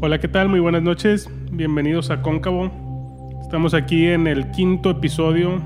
[0.00, 0.48] Hola, ¿qué tal?
[0.48, 1.28] Muy buenas noches.
[1.50, 2.70] Bienvenidos a Cóncavo.
[3.42, 5.60] Estamos aquí en el quinto episodio.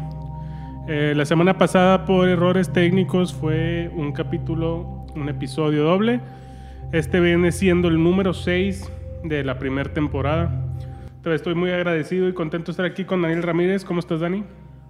[0.89, 6.23] Eh, la semana pasada, por errores técnicos, fue un capítulo, un episodio doble.
[6.93, 8.91] Este viene siendo el número 6
[9.23, 10.65] de la primera temporada.
[11.27, 13.85] Estoy muy agradecido y contento de estar aquí con Daniel Ramírez.
[13.85, 14.45] ¿Cómo estás, Dani?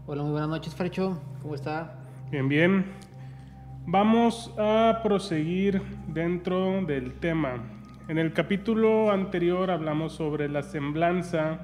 [0.07, 1.21] Hola, muy buenas noches, Frecho.
[1.43, 1.99] ¿Cómo está?
[2.31, 2.85] Bien, bien.
[3.87, 7.82] Vamos a proseguir dentro del tema.
[8.09, 11.61] En el capítulo anterior hablamos sobre la semblanza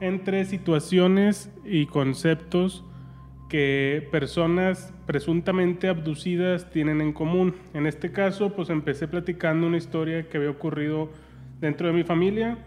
[0.00, 2.84] entre situaciones y conceptos
[3.48, 7.56] que personas presuntamente abducidas tienen en común.
[7.74, 11.10] En este caso, pues empecé platicando una historia que había ocurrido
[11.60, 12.58] dentro de mi familia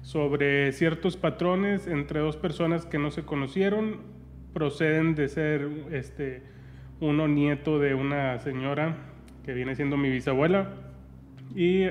[0.00, 3.98] sobre ciertos patrones entre dos personas que no se conocieron,
[4.54, 6.42] proceden de ser este,
[7.00, 8.96] uno nieto de una señora
[9.44, 10.72] que viene siendo mi bisabuela
[11.54, 11.84] y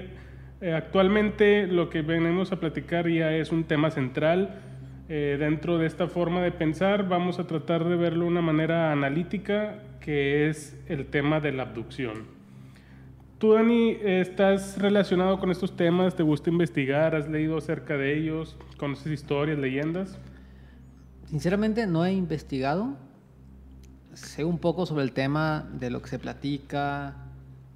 [0.65, 4.61] eh, actualmente lo que venimos a platicar ya es un tema central.
[5.09, 8.91] Eh, dentro de esta forma de pensar vamos a tratar de verlo de una manera
[8.91, 12.23] analítica, que es el tema de la abducción.
[13.37, 18.57] Tú, Dani, estás relacionado con estos temas, te gusta investigar, has leído acerca de ellos,
[18.77, 20.17] conoces historias, leyendas.
[21.27, 22.97] Sinceramente no he investigado,
[24.15, 27.17] sé un poco sobre el tema de lo que se platica,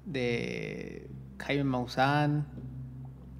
[0.06, 2.46] de Jaime Maussan,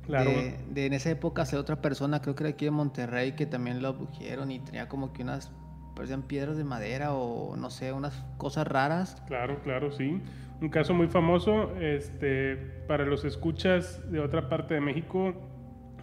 [0.09, 3.83] de, en esa época se otra persona, creo que era aquí de Monterrey, que también
[3.83, 5.53] lo abdujeron y tenía como que unas,
[5.95, 9.23] parecían piedras de madera o no sé, unas cosas raras.
[9.27, 10.21] Claro, claro, sí.
[10.61, 15.33] Un caso muy famoso, este, para los escuchas de otra parte de México,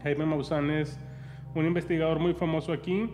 [0.04, 1.00] Jaime Maussan es
[1.54, 3.09] un investigador muy famoso aquí.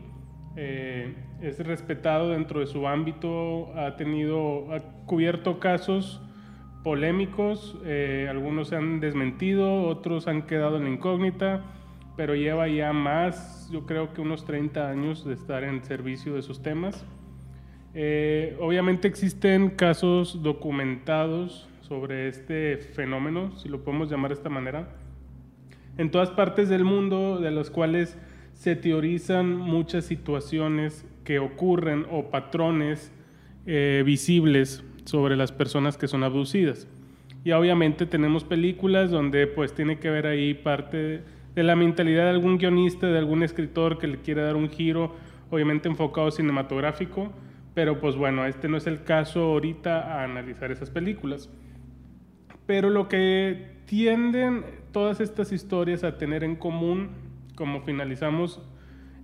[0.56, 6.22] Eh, es respetado dentro de su ámbito, ha tenido, ha cubierto casos
[6.84, 11.63] polémicos, eh, algunos se han desmentido, otros han quedado en la incógnita,
[12.18, 16.41] pero lleva ya más, yo creo que unos 30 años de estar en servicio de
[16.41, 17.06] esos temas.
[17.96, 24.90] Eh, obviamente existen casos documentados sobre este fenómeno, si lo podemos llamar de esta manera,
[25.97, 28.18] en todas partes del mundo, de las cuales
[28.53, 33.12] se teorizan muchas situaciones que ocurren o patrones
[33.66, 36.88] eh, visibles sobre las personas que son abducidas.
[37.44, 41.24] Y obviamente tenemos películas donde pues tiene que ver ahí parte
[41.56, 45.13] de la mentalidad de algún guionista, de algún escritor que le quiere dar un giro,
[45.50, 47.31] obviamente enfocado cinematográfico,
[47.74, 51.50] pero pues bueno, este no es el caso ahorita a analizar esas películas.
[52.66, 57.09] Pero lo que tienden todas estas historias a tener en común,
[57.56, 58.62] como finalizamos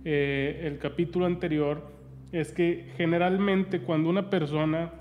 [0.04, 1.90] eh, el capítulo anterior,
[2.32, 4.92] es que generalmente cuando una persona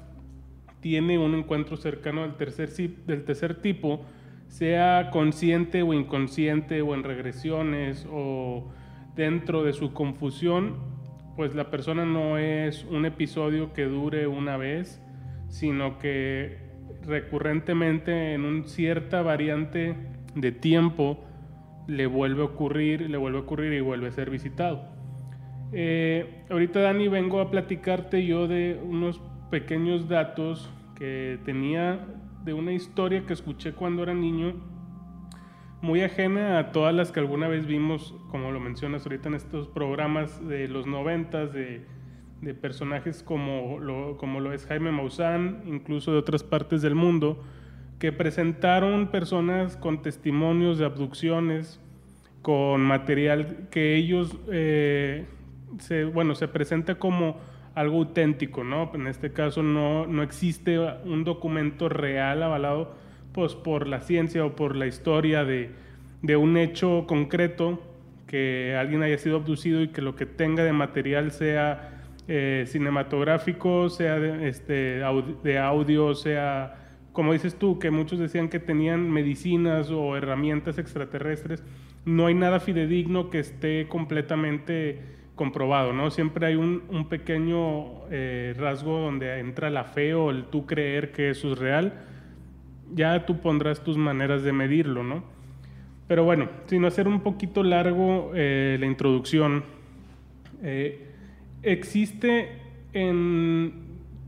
[0.81, 2.69] tiene un encuentro cercano del tercer,
[3.05, 4.01] del tercer tipo,
[4.47, 8.71] sea consciente o inconsciente o en regresiones o
[9.15, 10.75] dentro de su confusión,
[11.35, 15.01] pues la persona no es un episodio que dure una vez,
[15.47, 16.57] sino que
[17.05, 19.95] recurrentemente en una cierta variante
[20.35, 21.23] de tiempo
[21.87, 24.85] le vuelve a ocurrir, le vuelve a ocurrir y vuelve a ser visitado.
[25.71, 32.05] Eh, ahorita Dani vengo a platicarte yo de unos pequeños datos que tenía
[32.43, 34.53] de una historia que escuché cuando era niño,
[35.81, 39.67] muy ajena a todas las que alguna vez vimos, como lo mencionas ahorita en estos
[39.67, 41.85] programas de los noventas, de,
[42.41, 47.43] de personajes como lo, como lo es Jaime Maussan, incluso de otras partes del mundo,
[47.97, 51.79] que presentaron personas con testimonios de abducciones,
[52.41, 55.25] con material que ellos, eh,
[55.79, 57.37] se, bueno, se presenta como
[57.79, 58.91] algo auténtico, ¿no?
[58.93, 62.93] En este caso no, no existe un documento real avalado
[63.31, 65.69] pues, por la ciencia o por la historia de,
[66.21, 67.81] de un hecho concreto
[68.27, 73.89] que alguien haya sido abducido y que lo que tenga de material sea eh, cinematográfico,
[73.89, 75.01] sea de, este,
[75.43, 76.75] de audio, sea,
[77.13, 81.63] como dices tú, que muchos decían que tenían medicinas o herramientas extraterrestres,
[82.03, 84.99] no hay nada fidedigno que esté completamente
[85.39, 86.11] comprobado, ¿no?
[86.11, 91.29] Siempre hay un, pequeño eh, rasgo donde entra la fe o el tú creer que
[91.29, 91.93] eso es real.
[92.93, 95.23] Ya tú pondrás tus maneras de medirlo, ¿no?
[96.09, 99.63] Pero bueno, sin hacer un poquito largo eh, la introducción,
[100.61, 101.07] eh,
[101.63, 102.49] existe
[102.91, 103.71] en,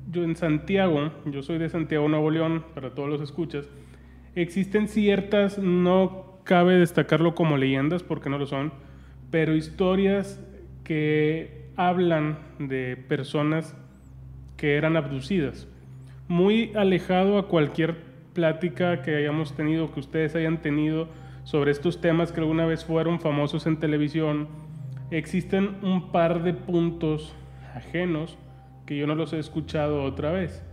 [0.10, 3.68] yo en Santiago, yo soy de Santiago, Nuevo León, para todos los escuchas,
[4.34, 8.72] existen ciertas, no cabe destacarlo como leyendas porque no lo son,
[9.30, 10.40] pero historias
[10.84, 13.76] que hablan de personas
[14.58, 15.68] que eran abducidas.
[16.28, 17.98] Muy alejado a cualquier
[18.34, 21.08] plática que hayamos tenido, que ustedes hayan tenido
[21.44, 24.48] sobre estos temas que alguna vez fueron famosos en televisión,
[25.10, 27.36] existen un par de puntos
[27.76, 28.38] ajenos
[28.86, 30.64] que yo no los he escuchado otra vez.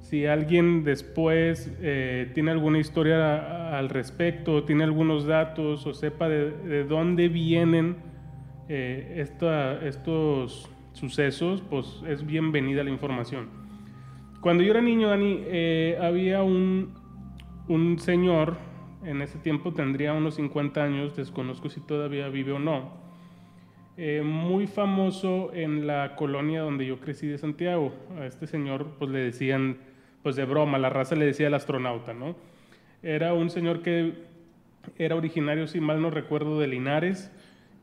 [0.00, 6.84] Si alguien después eh, tiene alguna historia al respecto, tiene algunos datos o sepa de,
[6.84, 7.96] dónde vienen
[8.68, 9.24] eh,
[9.82, 13.48] estos sucesos, pues es bienvenida la información.
[14.40, 16.94] Cuando yo era niño, Dani, eh, había un,
[17.68, 18.56] un señor,
[19.04, 22.92] en ese tiempo tendría unos 50 años, desconozco si todavía vive o no,
[23.98, 27.94] eh, muy famoso en la colonia donde yo crecí de Santiago.
[28.18, 29.78] A este señor pues le decían,
[30.22, 32.36] pues de broma, la raza le decía el astronauta, ¿no?
[33.02, 34.14] Era un señor que
[34.98, 37.30] era originario, si mal no recuerdo, de Linares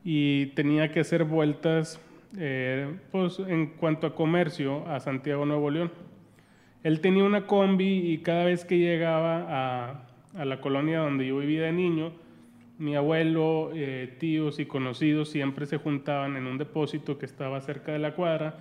[0.04, 1.98] y tenía que hacer vueltas
[2.36, 5.90] eh, pues en cuanto a comercio a Santiago, Nuevo León.
[6.82, 9.46] Él tenía una combi y cada vez que llegaba
[10.34, 12.12] a, la colonia donde yo vivía de niño,
[12.76, 17.92] mi abuelo, eh, tíos y conocidos siempre se juntaban en un depósito que estaba cerca
[17.92, 18.58] de la cuadra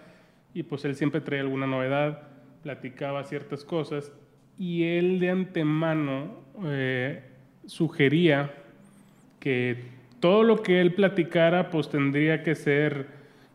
[0.54, 2.28] y pues él siempre traía alguna novedad,
[2.62, 4.14] platicaba ciertas cosas
[4.58, 7.24] y él de antemano eh,
[7.66, 8.54] sugería
[9.40, 13.08] que todo lo que él platicara pues tendría que ser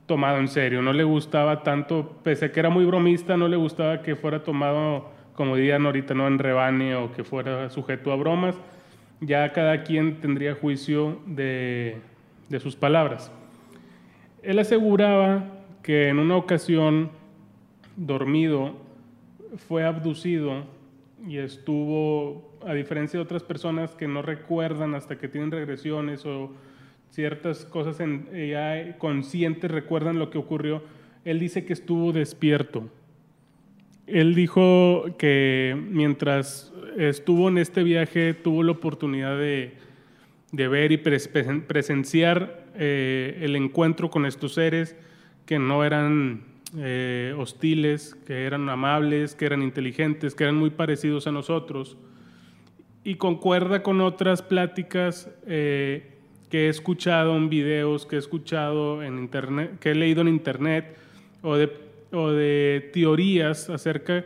[0.05, 3.56] tomado en serio, no le gustaba tanto, pese a que era muy bromista, no le
[3.56, 8.17] gustaba que fuera tomado, como dirían ahorita, no en rebane o que fuera sujeto a
[8.17, 8.55] bromas,
[9.23, 12.03] ya cada quien tendría juicio de,
[12.61, 13.32] sus palabras.
[14.43, 15.47] Él aseguraba
[15.82, 17.09] que en una ocasión,
[17.97, 18.75] dormido,
[19.69, 20.64] fue abducido
[21.26, 26.52] y estuvo, a diferencia de otras personas que no recuerdan hasta que tienen regresiones o
[27.10, 30.82] ciertas cosas en, ya conscientes recuerdan lo que ocurrió,
[31.25, 32.88] él dice que estuvo despierto.
[34.06, 39.75] Él dijo que mientras estuvo en este viaje tuvo la oportunidad de,
[40.52, 44.96] ver y presenciar eh, el encuentro con estos seres
[45.44, 46.44] que no eran
[46.76, 51.96] eh, hostiles, que eran amables, que eran inteligentes, que eran muy parecidos a nosotros.
[53.08, 56.12] Y concuerda con otras pláticas eh,
[56.50, 60.94] que he escuchado en videos, que he escuchado en internet, que he leído en internet
[61.43, 64.25] o de o de teorías acerca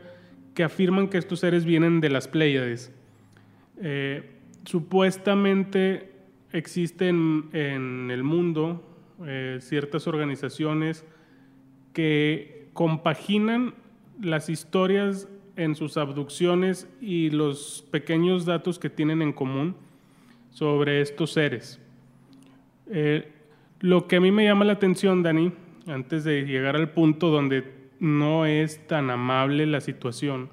[0.54, 2.92] que afirman que estos seres vienen de las Pléyades.
[3.80, 4.30] Eh,
[4.64, 6.12] supuestamente
[6.52, 8.84] existen en el mundo
[9.26, 11.04] eh, ciertas organizaciones
[11.92, 13.74] que compaginan
[14.20, 19.74] las historias en sus abducciones y los pequeños datos que tienen en común
[20.50, 21.80] sobre estos seres.
[22.90, 23.30] Eh,
[23.80, 25.52] lo que a mí me llama la atención, Dani,
[25.86, 27.64] antes de llegar al punto donde
[27.98, 30.50] no es tan amable la situación,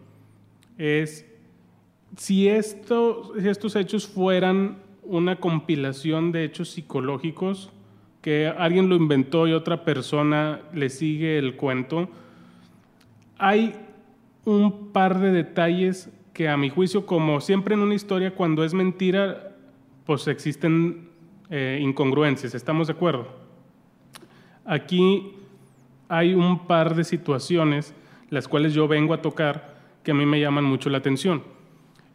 [0.77, 1.25] es
[2.17, 7.71] si, esto, estos hechos fueran una compilación de hechos psicológicos,
[8.21, 12.09] que alguien lo inventó y otra persona le sigue el cuento,
[13.37, 13.73] hay
[14.49, 18.73] un par de detalles que a mi juicio, como siempre en una historia, cuando es
[18.73, 19.55] mentira,
[20.05, 21.09] pues existen
[21.49, 23.27] eh, incongruencias, ¿estamos de acuerdo?
[24.65, 25.33] Aquí
[26.07, 27.93] hay un par de situaciones
[28.29, 31.43] las cuales yo vengo a tocar que a mí me llaman mucho la atención.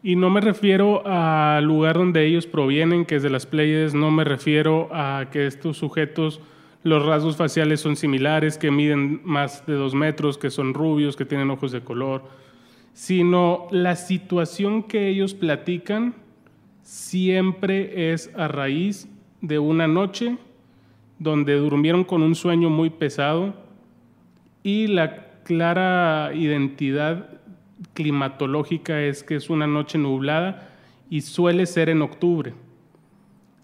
[0.01, 4.11] Y no me refiero al lugar donde ellos provienen, que es de las Pleiades, no
[4.11, 6.41] me refiero a que estos sujetos,
[6.85, 11.25] los rasgos faciales son similares, que miden más de dos metros, que son rubios, que
[11.25, 12.21] tienen ojos de color,
[12.93, 16.13] sino la situación que ellos platican
[16.83, 19.09] siempre es a raíz
[19.41, 20.37] de una noche
[21.17, 23.55] donde durmieron con un sueño muy pesado
[24.61, 27.31] y la clara identidad
[27.95, 30.69] climatológica es que es una noche nublada
[31.09, 32.53] y suele ser en octubre.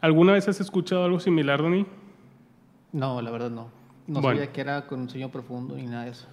[0.01, 1.85] ¿Alguna vez has escuchado algo similar, Dani?
[2.93, 3.69] No, la verdad no.
[4.07, 6.27] No sabía que era con un sueño profundo ni nada de eso.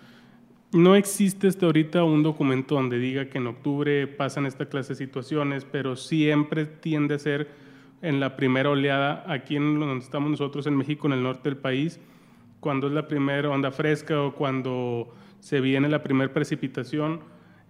[0.73, 4.97] No existe hasta ahorita un documento donde diga que en octubre pasan esta clase de
[4.97, 7.49] situaciones, pero siempre tiende a ser
[8.03, 11.57] en la primera oleada, aquí en donde estamos nosotros en México, en el norte del
[11.57, 11.99] país,
[12.61, 17.21] cuando es la primera onda fresca o cuando se viene la primera precipitación.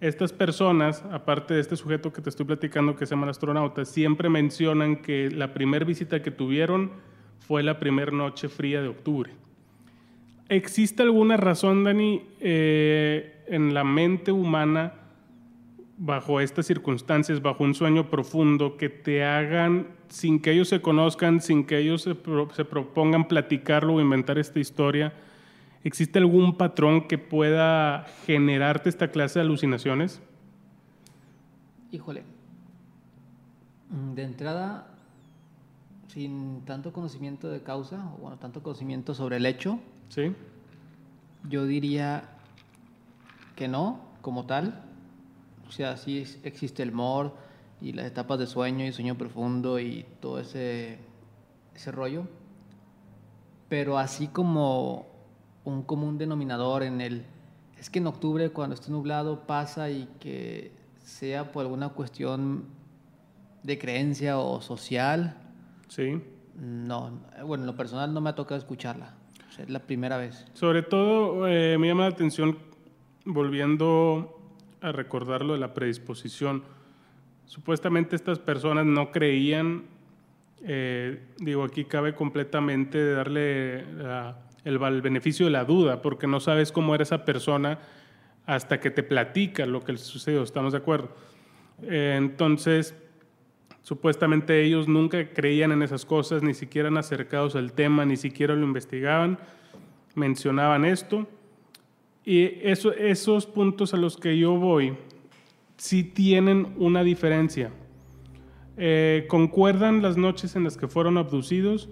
[0.00, 3.85] Estas personas, aparte de este sujeto que te estoy platicando que se llama el astronauta,
[3.85, 6.90] siempre mencionan que la primera visita que tuvieron
[7.40, 9.33] fue la primera noche fría de octubre.
[10.49, 14.95] ¿Existe alguna razón, Dani, eh, en la mente humana
[15.99, 21.40] bajo estas circunstancias, bajo un sueño profundo, que te hagan, sin que ellos se conozcan,
[21.40, 25.12] sin que ellos se, propongan platicarlo o inventar esta historia,
[25.85, 29.45] ¿existe algún patrón que pueda generarte esta clase de
[31.90, 32.23] Híjole,
[33.90, 34.98] mm, de entrada,
[36.18, 40.34] sin tanto conocimiento de causa, o bueno, tanto conocimiento sobre el hecho, Sí.
[41.48, 42.25] yo diría
[43.54, 44.82] que no, como tal.
[45.68, 47.32] O sea, sí existe el MOR
[47.80, 50.98] y las etapas de sueño y sueño profundo y todo ese,
[51.76, 52.26] ese rollo.
[53.68, 55.06] Pero así como
[55.64, 57.26] un común denominador en el...
[57.78, 62.64] Es que en octubre cuando esté nublado pasa y que sea por alguna cuestión
[63.62, 65.37] de creencia o social,
[65.88, 66.21] Sí.
[66.57, 67.21] no.
[67.45, 69.14] Bueno, en lo personal no me ha tocado escucharla.
[69.49, 70.47] O sea, es la primera vez.
[70.54, 72.59] Sobre todo eh, me llama la atención,
[73.25, 74.38] volviendo
[74.80, 76.62] a recordar lo de la predisposición.
[77.47, 79.85] Supuestamente estas personas no creían,
[80.62, 86.73] eh, digo, aquí cabe completamente darle la- el, beneficio de la duda, porque no sabes
[86.73, 87.78] cómo era esa persona
[88.45, 91.11] hasta que te platica lo que le sucedió, ¿estamos de acuerdo?
[91.83, 92.95] Eh, entonces,
[93.82, 98.64] supuestamente ellos nunca creían en esas cosas, ni siquiera acercados al tema, ni siquiera lo
[98.64, 99.38] investigaban
[100.18, 101.26] mencionaban esto.
[102.25, 104.94] Y eso, esos puntos a los que yo voy
[105.76, 107.70] sí tienen una diferencia.
[108.76, 111.88] Eh, concuerdan las noches en las que fueron abducidos,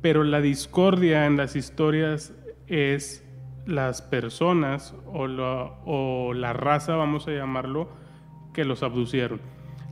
[0.00, 2.34] pero la discordia en las historias
[2.66, 3.24] es
[3.66, 7.88] las personas o la raza, vamos a llamarlo,
[8.52, 9.40] que los abducieron.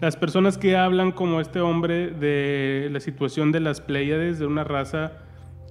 [0.00, 4.62] Las personas que hablan como este hombre de la situación de las Pléyades, de una
[4.62, 5.12] raza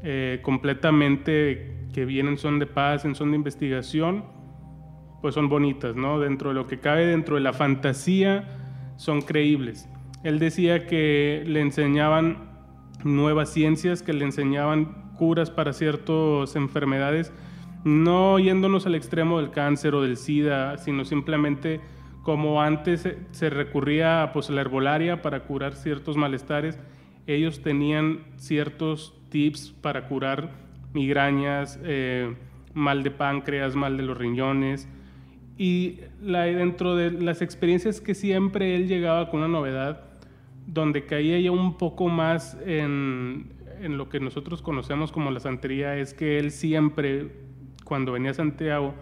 [0.04, 4.26] eh, completamente que vienen son de paz, en son de investigación,
[5.22, 6.20] pues son bonitas, ¿no?
[6.20, 9.88] Dentro de lo que cabe, dentro de la fantasía, son creíbles.
[10.24, 12.50] Él decía que le enseñaban
[13.06, 17.32] nuevas ciencias, que le enseñaban curas para ciertas enfermedades,
[17.86, 21.80] no yéndonos al extremo del cáncer o del SIDA, sino simplemente
[22.28, 26.78] como antes se- recurría pues, a la herbolaria para curar ciertos malestares,
[27.26, 30.52] ellos tenían ciertos tips para curar
[30.92, 32.36] migrañas, eh,
[32.74, 34.90] mal de páncreas, mal de los riñones.
[35.58, 40.02] Y dentro de las experiencias que siempre él llegaba con una novedad,
[40.66, 43.48] donde caía ya un poco más en
[43.82, 47.32] lo que nosotros conocemos como la santería, es que él siempre,
[47.86, 48.94] cuando venía a Santiago,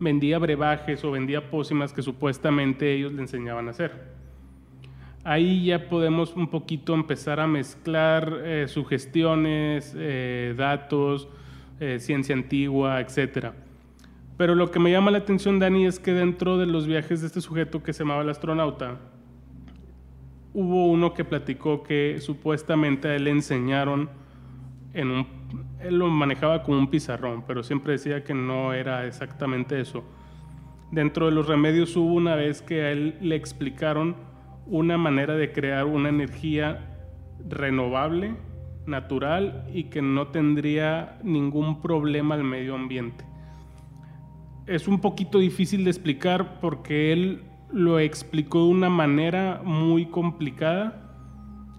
[0.00, 4.18] vendía brebajes o vendía pócimas que supuestamente ellos le enseñaban a hacer.
[5.24, 11.28] Ahí ya podemos un poquito empezar a mezclar eh, sugestiones, eh, datos,
[11.80, 13.54] eh, ciencia antigua, etcétera.
[14.36, 17.26] Pero lo que me llama la atención, Dani, es que dentro de los viajes de
[17.26, 18.98] este sujeto que se llamaba el astronauta,
[20.54, 24.08] hubo uno que platicó que supuestamente a él le enseñaron
[24.94, 25.37] en un...
[25.80, 30.04] Él lo manejaba como un pizarrón, pero siempre decía que no era exactamente eso.
[30.90, 34.16] Dentro de los remedios hubo una vez que a él le explicaron
[34.66, 36.96] una manera de crear una energía
[37.48, 38.34] renovable,
[38.86, 43.24] natural y que no tendría ningún problema al medio ambiente.
[44.66, 51.07] Es un poquito difícil de explicar porque él lo explicó de una manera muy complicada,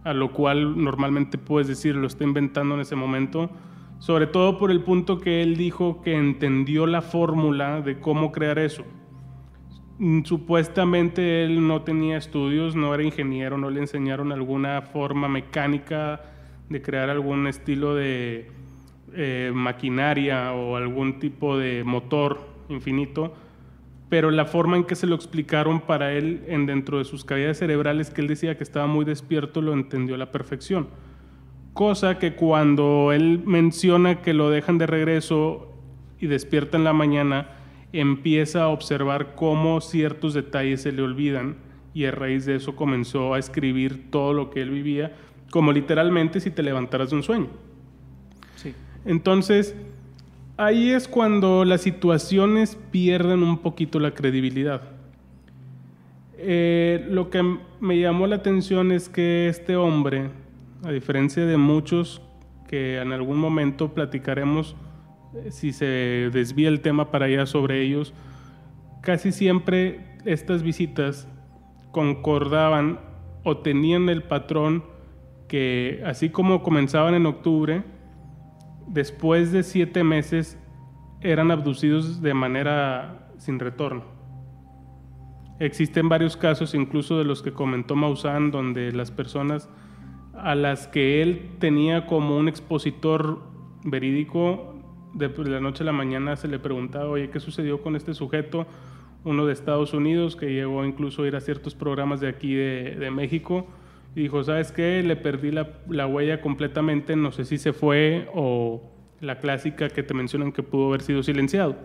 [0.09, 3.51] a lo cual normalmente puedes decir lo está inventando en ese momento,
[3.99, 8.57] sobre todo por el punto que él dijo que entendió la fórmula de cómo crear
[8.57, 8.83] eso.
[9.99, 16.21] Mm, Supuestamente él no tenía estudios, no era ingeniero, no le enseñaron alguna forma mecánica
[16.69, 18.49] de crear algún estilo de
[19.13, 22.39] eh, maquinaria o algún tipo de motor
[22.69, 23.35] infinito,
[24.09, 27.59] pero la forma en que se lo explicaron para él en dentro de sus cavidades
[27.59, 30.87] cerebrales, que él decía que estaba muy despierto, lo entendió a la perfección.
[31.73, 35.71] Cosa que cuando él menciona que lo dejan de regreso
[36.19, 37.51] y despierta en la mañana,
[37.93, 41.57] empieza a observar cómo ciertos detalles se le olvidan
[41.93, 45.15] y a raíz de eso comenzó a escribir todo lo que él vivía,
[45.51, 47.47] como literalmente si te levantaras de un sueño.
[48.55, 48.73] Sí.
[49.05, 49.75] Entonces,
[50.59, 54.81] ahí es cuando las situaciones pierden un poquito la credibilidad.
[56.37, 57.41] Eh, lo que
[57.79, 60.29] me llamó la atención es que este hombre,
[60.83, 62.21] a diferencia de muchos
[62.67, 64.75] que en algún momento platicaremos,
[65.33, 68.13] eh, si se desvía el tema para allá sobre ellos,
[69.01, 71.25] casi siempre estas visitas
[71.91, 72.99] concordaban
[73.45, 74.83] o tenían el patrón
[75.47, 77.83] que así como comenzaban en octubre,
[78.89, 80.57] después de siete meses
[81.21, 84.03] eran abducidos de manera sin retorno.
[85.59, 89.69] Existen varios casos, incluso de los que comentó Maussan, donde las personas
[90.33, 93.43] a las que él tenía como un expositor
[93.83, 94.75] verídico,
[95.13, 98.67] de la noche a la mañana se le preguntaba, oye, ¿qué sucedió con este sujeto?
[99.25, 102.95] Uno de Estados Unidos que llegó incluso a ir a ciertos programas de aquí de,
[102.95, 103.67] de México
[104.21, 105.03] dijo, ¿sabes qué?
[105.03, 108.81] Le perdí la, la huella completamente, no sé si se fue o
[109.21, 111.75] la clásica que te mencionan que pudo haber sido silenciado.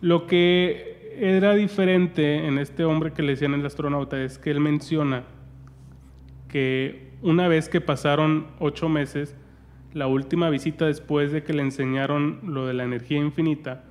[0.00, 4.60] Lo que era diferente en este hombre que le decían el astronauta es que él
[4.60, 5.24] menciona
[6.48, 9.36] que una vez que pasaron ocho meses,
[9.92, 13.84] la última visita después de que le enseñaron lo de la energía infinita,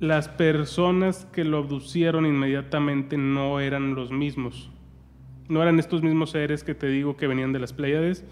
[0.00, 4.70] las personas que lo abducieron inmediatamente no eran los mismos.
[5.50, 8.24] No eran estos mismos seres que te digo que venían de las Pléyades.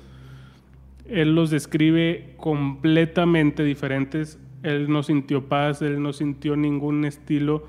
[1.05, 4.39] Él los describe completamente diferentes.
[4.63, 7.67] Él no sintió paz, él no sintió ningún estilo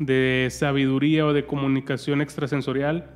[0.00, 3.08] de sabiduría o de comunicación extrasensorial.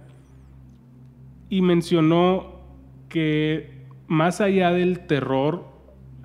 [1.48, 2.60] Y mencionó
[3.08, 5.66] que más allá del terror,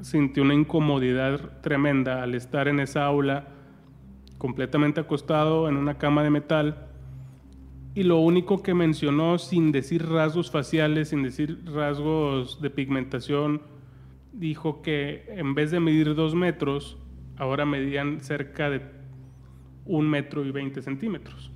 [0.01, 3.47] sintió una incomodidad tremenda al estar en esa aula
[4.37, 6.86] completamente acostado en una cama de metal
[7.97, 13.63] y lo único que mencionó sin decir rasgos faciales, sin decir rasgos de pigmentación,
[14.33, 16.99] dijo que en vez de medir dos metros,
[17.37, 18.83] ahora medían cerca de
[19.85, 21.51] un metro y veinte centímetros.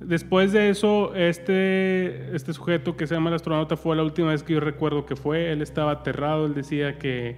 [0.00, 4.42] Después de eso, este, este sujeto que se llama el astronauta fue la última vez
[4.42, 5.52] que yo recuerdo que fue.
[5.52, 7.36] Él estaba aterrado, él decía que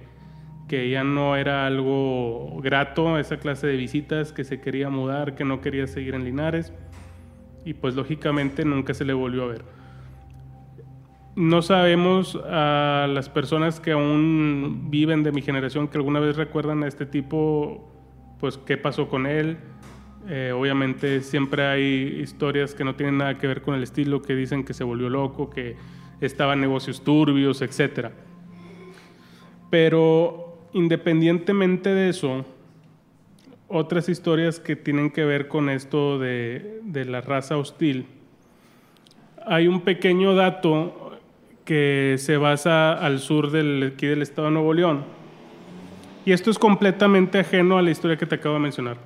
[0.67, 5.43] que ya no era algo grato esa clase de visitas, que se quería mudar, que
[5.43, 6.73] no quería seguir en Linares
[7.65, 9.61] y pues lógicamente nunca se le volvió a ver.
[11.35, 16.83] No sabemos a las personas que aún viven de mi generación, que alguna vez recuerdan
[16.83, 17.89] a este tipo,
[18.39, 19.57] pues qué pasó con él.
[20.27, 24.35] Eh, obviamente siempre hay historias que no tienen nada que ver con el estilo, que
[24.35, 25.77] dicen que se volvió loco, que
[26.19, 28.09] estaba en negocios turbios, etc.
[29.69, 32.45] Pero independientemente de eso,
[33.67, 38.05] otras historias que tienen que ver con esto de, la raza hostil.
[39.45, 41.19] Hay un pequeño dato
[41.65, 45.03] que se basa al sur del, aquí del estado de Nuevo León.
[46.25, 48.97] Y esto es completamente ajeno a la historia que te acabo de mencionar.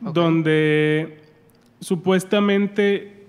[0.00, 1.18] Donde
[1.80, 3.26] supuestamente,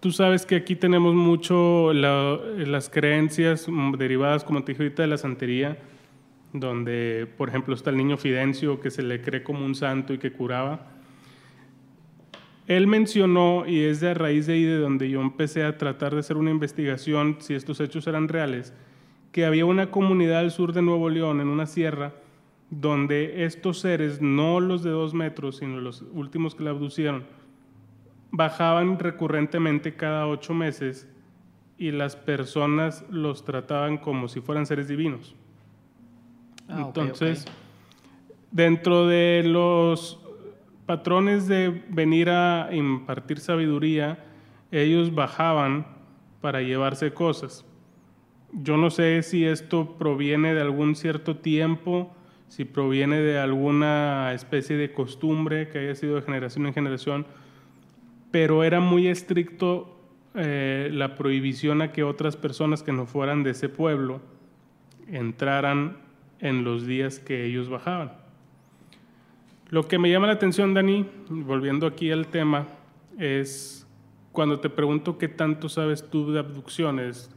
[0.00, 3.66] tú sabes que aquí tenemos mucho las creencias
[3.98, 5.78] derivadas, como te dije ahorita, de la santería
[6.54, 10.18] donde, por ejemplo, está el niño Fidencio, que se le cree como un santo y
[10.18, 10.86] que curaba.
[12.68, 16.20] Él mencionó, y es de raíz de ahí de donde yo empecé a tratar de
[16.20, 18.72] hacer una investigación si estos hechos eran reales,
[19.32, 22.14] que había una comunidad al sur de Nuevo León, en una sierra,
[22.70, 27.24] donde estos seres, no los de dos metros, sino los últimos que la abducieron,
[28.30, 31.08] bajaban recurrentemente cada ocho meses
[31.78, 35.34] y las personas los trataban como si fueran seres divinos.
[36.68, 37.44] Ah, Entonces,
[38.50, 40.20] dentro de los
[40.86, 44.24] patrones de venir a impartir sabiduría,
[44.70, 45.86] ellos bajaban
[46.40, 47.64] para llevarse cosas.
[48.52, 52.14] Yo no sé si esto proviene de algún cierto tiempo,
[52.48, 57.26] si proviene de alguna especie de costumbre que haya sido de generación en generación,
[58.30, 59.98] pero era muy estricto
[60.34, 64.20] eh, la prohibición a que otras personas que no fueran de ese pueblo
[65.08, 65.96] entraran
[66.40, 68.12] en los días que ellos bajaban.
[69.70, 72.66] Lo que me llama la atención, Dani, volviendo aquí al tema,
[73.18, 73.86] es
[74.32, 77.30] cuando te pregunto qué tanto sabes tú de abducciones,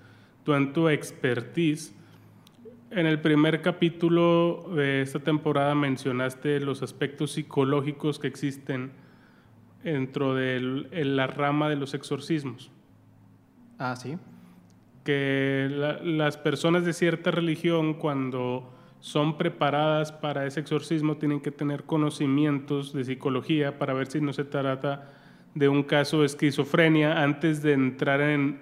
[0.44, 1.94] tú en tu expertise,
[2.90, 8.92] en el primer capítulo de esta temporada mencionaste los aspectos psicológicos que existen
[9.84, 10.60] dentro de
[10.92, 12.72] la rama de los exorcismos.
[13.78, 14.18] Ah, sí.
[15.04, 15.68] Que
[16.04, 22.94] las personas de cierta religión cuando son preparadas para ese exorcismo tienen que tener conocimientos
[22.94, 25.14] de psicología para ver si no se trata
[25.54, 28.60] de un caso de esquizofrenia antes de entrar en,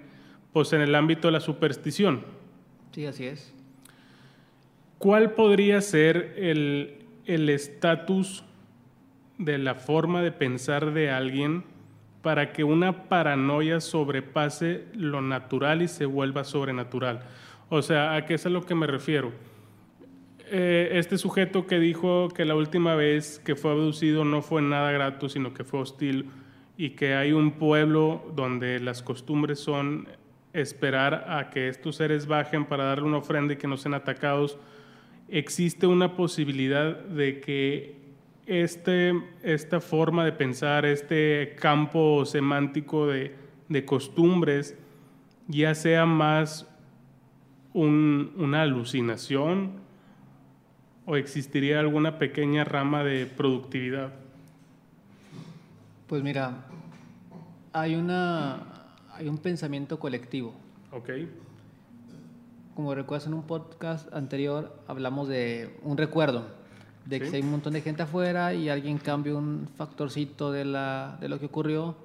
[0.52, 2.22] pues, en el ámbito de la superstición.
[2.92, 3.54] Sí, así es.
[4.98, 8.44] ¿Cuál podría ser el estatus
[9.36, 11.64] de la forma de pensar de alguien
[12.22, 17.20] para que una paranoia sobrepase lo natural y se vuelva sobrenatural?
[17.68, 19.32] O sea, ¿a qué es a lo que me refiero?
[20.48, 24.92] Eh, este sujeto que dijo que la última vez que fue abducido no fue nada
[24.92, 26.30] grato, sino que fue hostil,
[26.76, 30.06] y que hay un pueblo donde las costumbres son
[30.52, 34.56] esperar a que estos seres bajen para darle una ofrenda y que no sean atacados,
[35.28, 37.96] existe una posibilidad de que
[38.46, 43.34] este, esta forma de pensar, este campo semántico de,
[43.84, 44.78] costumbres,
[45.48, 46.70] ya sea más
[47.74, 49.85] una alucinación
[51.06, 54.12] o existiría alguna pequeña rama de productividad?
[56.08, 56.64] Pues mira,
[57.72, 58.62] Hay una
[59.14, 60.52] hay un pensamiento colectivo.
[60.92, 61.10] Ok.
[62.74, 66.46] Como recuerdas en un podcast anterior hablamos de un recuerdo,
[67.06, 67.36] de que Sí.
[67.36, 71.38] hay un montón de gente afuera y alguien cambia un factorcito de, la, de lo
[71.38, 71.96] que ocurrió,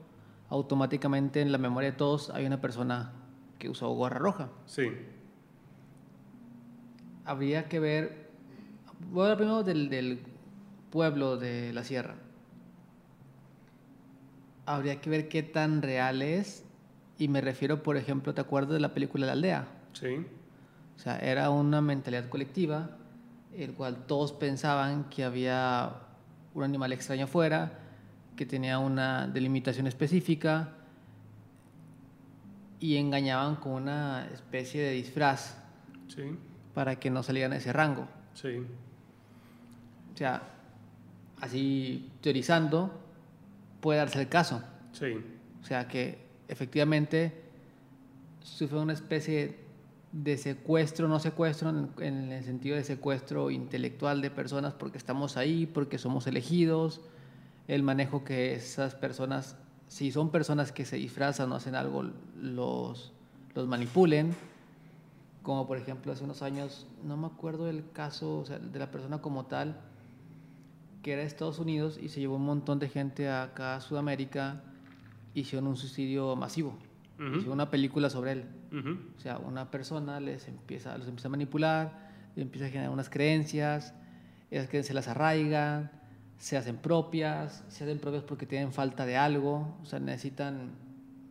[0.50, 3.12] automáticamente en la memoria de todos hay una persona
[3.60, 4.50] que usó gorra roja.
[4.66, 4.90] Sí.
[7.26, 8.31] Habría que ver,
[9.10, 10.20] voy a hablar primero del, del
[10.90, 12.16] pueblo de la sierra.
[14.66, 16.64] Habría que ver qué tan real es
[17.18, 19.68] y me refiero, por ejemplo, ¿te acuerdas de la película La aldea?
[19.94, 20.26] Sí.
[20.96, 22.92] O sea, era una mentalidad colectiva,
[23.56, 25.94] el cual todos pensaban que había
[26.54, 27.80] un animal extraño afuera,
[28.36, 30.70] que tenía una delimitación específica
[32.80, 35.58] y engañaban con una especie de disfraz
[36.08, 36.24] Sí.
[36.74, 38.08] para que no salieran a ese rango.
[38.34, 38.66] Sí.
[40.14, 40.44] O sea,
[41.40, 42.92] así teorizando,
[43.82, 44.62] puede darse el caso.
[44.94, 45.18] Sí.
[45.62, 47.42] O sea, que efectivamente
[48.42, 49.60] sufre una especie
[50.12, 51.70] de secuestro, no secuestro
[52.00, 57.02] en, el sentido de secuestro intelectual de personas porque estamos ahí, porque somos elegidos,
[57.68, 59.56] el manejo que esas personas,
[59.88, 62.04] si son personas que se disfrazan o hacen algo,
[62.36, 63.14] los,
[63.56, 64.36] los manipulen.
[65.44, 68.92] Como por ejemplo hace unos años, no me acuerdo del caso o sea, de la
[68.92, 69.80] persona como tal,
[71.02, 74.62] que era de Estados Unidos y se llevó un montón de gente acá a Sudamérica,
[75.34, 76.78] hicieron un suicidio masivo.
[77.18, 77.30] Ujú.
[77.36, 78.46] Hicieron una película sobre él.
[78.72, 78.98] Ujú.
[79.18, 83.10] O sea, una persona les empieza, los empieza a manipular, les empieza a generar unas
[83.10, 83.94] creencias,
[84.50, 85.92] esas creencias se las arraigan,
[86.38, 90.72] se hacen propias, se hacen propias porque tienen falta de algo, o sea, necesitan,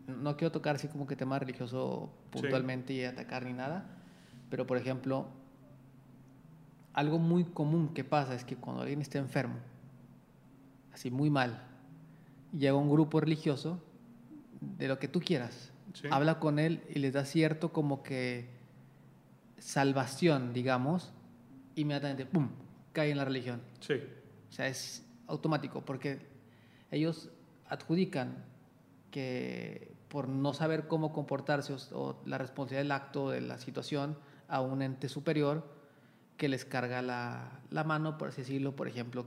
[0.07, 2.43] no quiero tocar así como que tema religioso Sí.
[2.43, 3.87] puntualmente y atacar ni nada,
[4.51, 5.27] pero por ejemplo,
[6.93, 9.57] algo muy común que pasa es que cuando alguien está enfermo,
[10.93, 11.63] así muy mal,
[12.53, 13.81] llega un grupo religioso,
[14.61, 16.07] de lo que tú quieras, Sí.
[16.11, 18.49] habla con él y les da cierto como que
[19.59, 21.13] salvación, digamos,
[21.75, 22.49] inmediatamente, ¡pum!,
[22.93, 23.61] cae en la religión.
[23.81, 23.95] Sí.
[24.49, 26.21] O sea, es automático porque
[26.91, 27.31] ellos
[27.69, 28.45] adjudican
[29.11, 34.17] que por no saber cómo comportarse o, o la responsabilidad del acto, de la situación,
[34.49, 35.80] a un ente superior
[36.41, 38.75] que les carga la, la mano, por así decirlo.
[38.75, 39.27] Por ejemplo,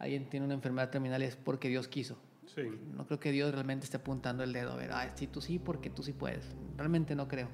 [0.00, 2.18] alguien tiene una enfermedad terminal y es porque Dios quiso.
[2.52, 2.62] Sí.
[2.96, 5.60] No creo que Dios realmente esté apuntando el dedo a ver, ah, sí, tú sí,
[5.60, 6.44] porque tú sí puedes.
[6.76, 7.46] Realmente no creo.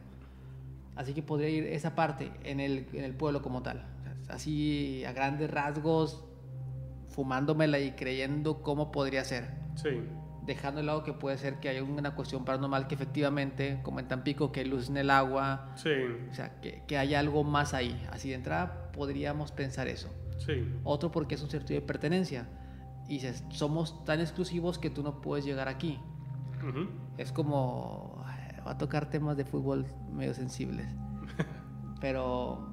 [0.97, 3.85] Así que podría ir esa parte en el, en el pueblo como tal.
[4.31, 6.25] Así a grandes rasgos,
[7.11, 9.51] fumándomela y creyendo cómo podría ser.
[9.75, 9.91] Sí.
[10.47, 14.09] Dejando de lado que puede ser que haya una cuestión paranormal que efectivamente, como en
[14.09, 15.91] Tampico, que luz en el agua, Sí.
[16.31, 18.01] o sea, que, que hay algo más ahí.
[18.11, 20.09] Así de entrada podríamos pensar eso.
[20.39, 20.67] Sí.
[20.85, 22.49] Otro porque es un sentido de pertenencia.
[23.07, 25.99] Y dices, somos tan exclusivos que tú no puedes llegar aquí.
[27.19, 28.25] Es como.
[28.67, 30.87] Va a tocar temas de fútbol medio sensibles.
[32.01, 32.70] Pero.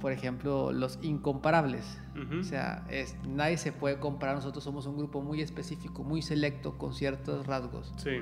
[0.00, 1.98] Por ejemplo, los incomparables.
[2.38, 4.36] O sea, es, nadie se puede comparar.
[4.36, 7.92] Nosotros somos un grupo muy específico, muy selecto, con ciertos rasgos.
[7.96, 8.20] Sí.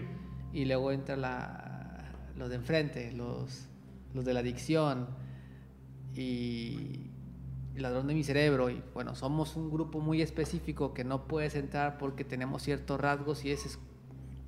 [0.53, 3.69] Y luego entra la, los de enfrente, los,
[4.15, 5.09] los de la adicción
[6.15, 7.11] y
[7.75, 8.71] el ladrón de mi cerebro.
[8.71, 13.45] Y bueno, somos un grupo muy específico que no puedes entrar porque tenemos ciertos rasgos
[13.45, 13.79] y ese es,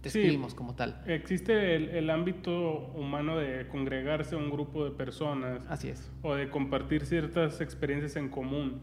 [0.00, 0.40] te Sí.
[0.54, 1.02] como tal.
[1.06, 6.10] Existe el, el ámbito humano de congregarse a un grupo de personas Así es.
[6.22, 8.80] o de compartir ciertas experiencias en común.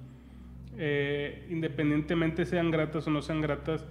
[0.77, 3.85] Eh, independientemente sean gratas o no sean gratas,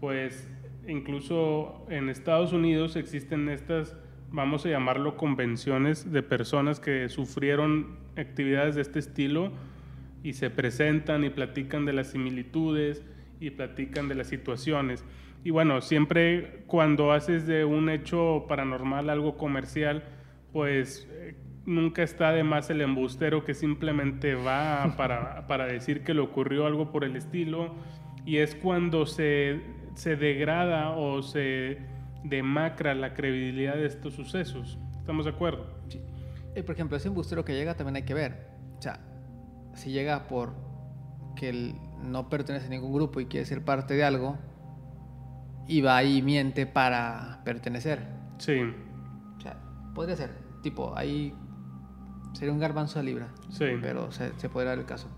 [0.00, 0.48] pues
[0.86, 3.96] incluso en Estados Unidos existen estas,
[4.30, 9.50] vamos a llamarlo convenciones de personas que sufrieron actividades de este estilo
[10.22, 13.02] y se presentan y platican de las similitudes
[13.40, 15.04] y platican de las situaciones.
[15.46, 20.02] Y bueno, siempre cuando haces de un hecho paranormal algo comercial,
[20.52, 26.14] pues eh, nunca está de más el embustero que simplemente va para, para decir que
[26.14, 27.76] le ocurrió algo por el estilo.
[28.24, 29.60] Y es cuando se,
[29.94, 31.78] se degrada o se
[32.24, 34.80] demacra la credibilidad de estos sucesos.
[34.98, 35.78] ¿Estamos de acuerdo?
[35.86, 36.00] Sí.
[36.56, 38.48] Eh, por ejemplo, ese embustero que llega también hay que ver.
[38.76, 38.98] O sea,
[39.74, 40.56] si llega por
[41.36, 44.38] que él no pertenece a ningún grupo y quiere ser parte de algo,
[45.68, 48.00] y va y miente para pertenecer.
[48.38, 48.60] Sí,
[49.38, 49.56] O sea,
[49.94, 50.30] podría ser.
[50.62, 51.32] Tipo, ahí
[52.32, 53.28] sería un garbanzo de libra.
[53.50, 53.66] sí.
[53.80, 55.08] Pero se, se podría dar el caso.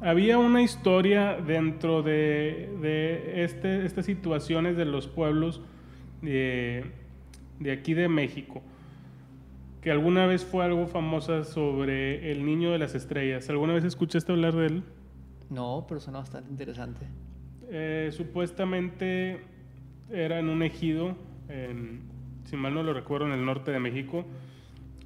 [0.00, 5.62] Había una historia dentro de, de este, estas situaciones de los pueblos
[6.20, 6.84] de,
[7.60, 8.60] de aquí de México,
[9.80, 13.48] que alguna vez fue algo famosa sobre el niño de las estrellas.
[13.48, 14.82] ¿Alguna vez escuchaste hablar de él?
[15.48, 17.06] No, pero suena bastante interesante.
[17.70, 19.40] Eh, supuestamente
[20.10, 21.16] era en un ejido,
[22.44, 24.24] si mal no lo recuerdo, en el norte de México.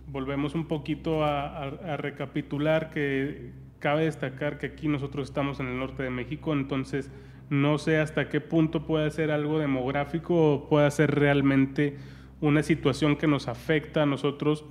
[0.06, 6.02] Volvemos un poquito a, recapitular que cabe destacar que aquí nosotros estamos en el norte
[6.02, 7.10] de México, entonces
[7.50, 11.96] no sé hasta qué punto puede ser algo demográfico o puede ser realmente
[12.40, 14.64] una situación que nos afecta a nosotros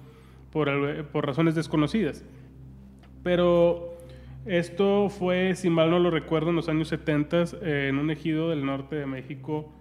[0.52, 2.24] por, por razones desconocidas.
[3.24, 3.98] Pero
[4.46, 8.50] esto fue, si mal no lo recuerdo, en los años 70, eh, en un ejido
[8.50, 9.74] del norte de México,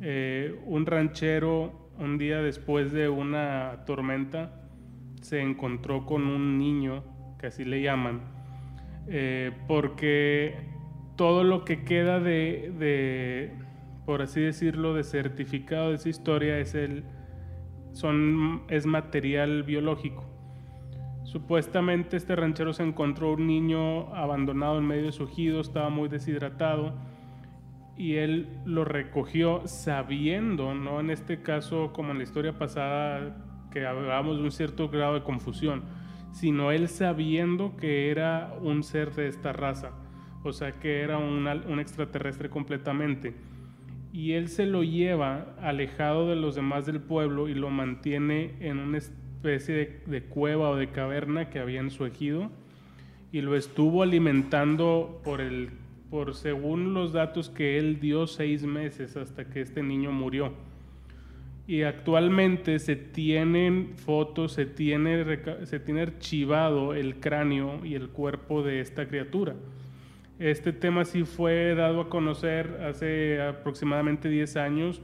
[0.00, 4.62] eh, un ranchero, un día después de una tormenta,
[5.22, 7.04] se encontró con un niño,
[7.38, 8.20] que así le llaman,
[9.08, 10.54] eh, porque
[11.16, 13.52] todo lo que queda de, de,
[14.04, 17.04] por así decirlo, de certificado de esa historia es, el,
[17.92, 20.24] son, es material biológico.
[21.24, 26.08] Supuestamente este ranchero se encontró un niño abandonado en medio de su ejido, estaba muy
[26.08, 26.94] deshidratado
[27.96, 33.36] y él lo recogió sabiendo, no en este caso como en la historia pasada
[33.70, 35.84] que hablábamos de un cierto grado de confusión,
[36.32, 39.92] sino él sabiendo que era un ser de esta raza,
[40.42, 43.34] o sea que era un, extraterrestre completamente.
[44.12, 48.78] Y él se lo lleva alejado de los demás del pueblo y lo mantiene en
[48.78, 52.50] un estado especie de, cueva o de caverna que había en su ejido
[53.32, 55.70] y lo estuvo alimentando por el
[56.10, 60.52] por según los datos que él dio seis meses hasta que este niño murió.
[61.66, 65.24] Y actualmente se tienen fotos, se tiene,
[65.64, 69.54] se tiene archivado el cráneo y el cuerpo de esta criatura.
[70.38, 75.02] Este tema sí fue dado a conocer hace aproximadamente 10 años.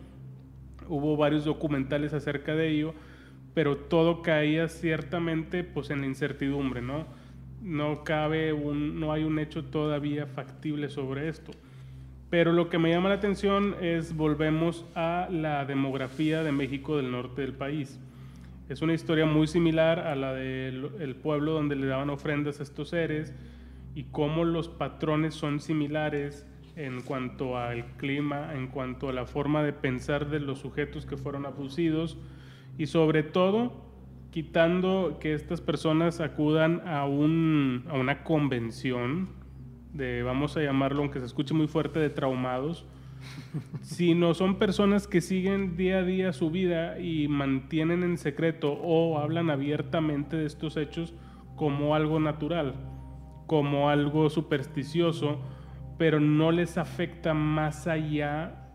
[0.88, 2.94] Hubo varios documentales acerca de ello
[3.54, 7.06] pero todo caía ciertamente pues en la incertidumbre, ¿no?
[7.62, 11.52] No cabe un, no hay un hecho todavía factible sobre esto.
[12.28, 17.10] Pero lo que me llama la atención es volvemos a la demografía de México del
[17.10, 18.00] norte del país.
[18.68, 22.88] Es una historia muy similar a la del pueblo donde le daban ofrendas a estos
[22.88, 23.34] seres
[23.94, 29.62] y cómo los patrones son similares en cuanto al clima, en cuanto a la forma
[29.62, 32.16] de pensar de los sujetos que fueron abducidos
[32.78, 33.91] y sobre todo
[34.32, 39.28] quitando que estas personas acudan a, un, a una convención
[39.92, 42.86] de, vamos a llamarlo, aunque se escuche muy fuerte, de traumados,
[43.82, 49.18] sino son personas que siguen día a día su vida y mantienen en secreto o
[49.18, 51.12] hablan abiertamente de estos hechos
[51.54, 52.74] como algo natural,
[53.46, 55.42] como algo supersticioso,
[55.98, 58.70] pero no les afecta más allá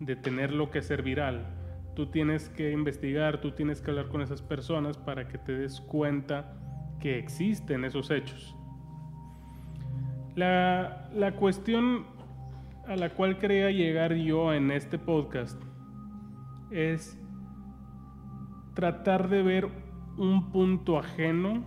[0.00, 1.61] de tenerlo que ser viral
[1.94, 5.80] tú tienes que investigar, tú tienes que hablar con esas personas para que te des
[5.80, 6.56] cuenta
[7.00, 8.56] que existen esos hechos.
[10.34, 12.06] La, la cuestión
[12.86, 15.60] a la cual quería llegar yo en este podcast
[16.70, 17.20] es
[18.74, 19.68] tratar de ver
[20.16, 21.64] un punto ajeno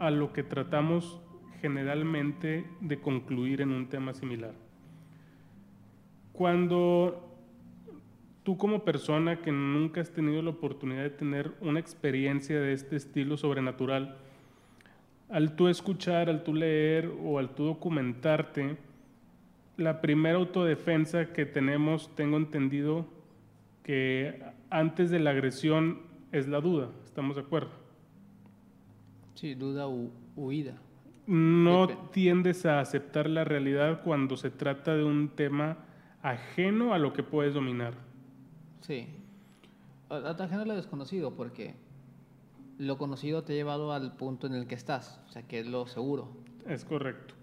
[0.00, 1.20] a lo que tratamos
[1.60, 4.54] generalmente de concluir en un tema similar.
[6.32, 7.27] Cuando
[8.48, 12.96] tú como persona que nunca has tenido la oportunidad de tener una experiencia de este
[12.96, 14.16] estilo sobrenatural,
[15.28, 18.78] al tú escuchar, al tú leer o al tú documentarte,
[19.76, 23.04] la primera autodefensa que tenemos, tengo entendido
[23.82, 26.00] que antes de la agresión
[26.32, 27.72] es la duda, ¿estamos de acuerdo?
[29.34, 30.78] Sí, duda u huida.
[31.26, 35.76] No tiendes a aceptar la realidad cuando se trata de un tema
[36.22, 38.07] ajeno a lo que puedes dominar.
[38.80, 39.06] Sí.
[40.10, 41.74] Ajeno a lo desconocido, porque
[42.78, 45.66] lo conocido te ha llevado al punto en el que estás, o sea, que es
[45.66, 46.28] lo seguro.
[46.66, 47.34] Es correcto.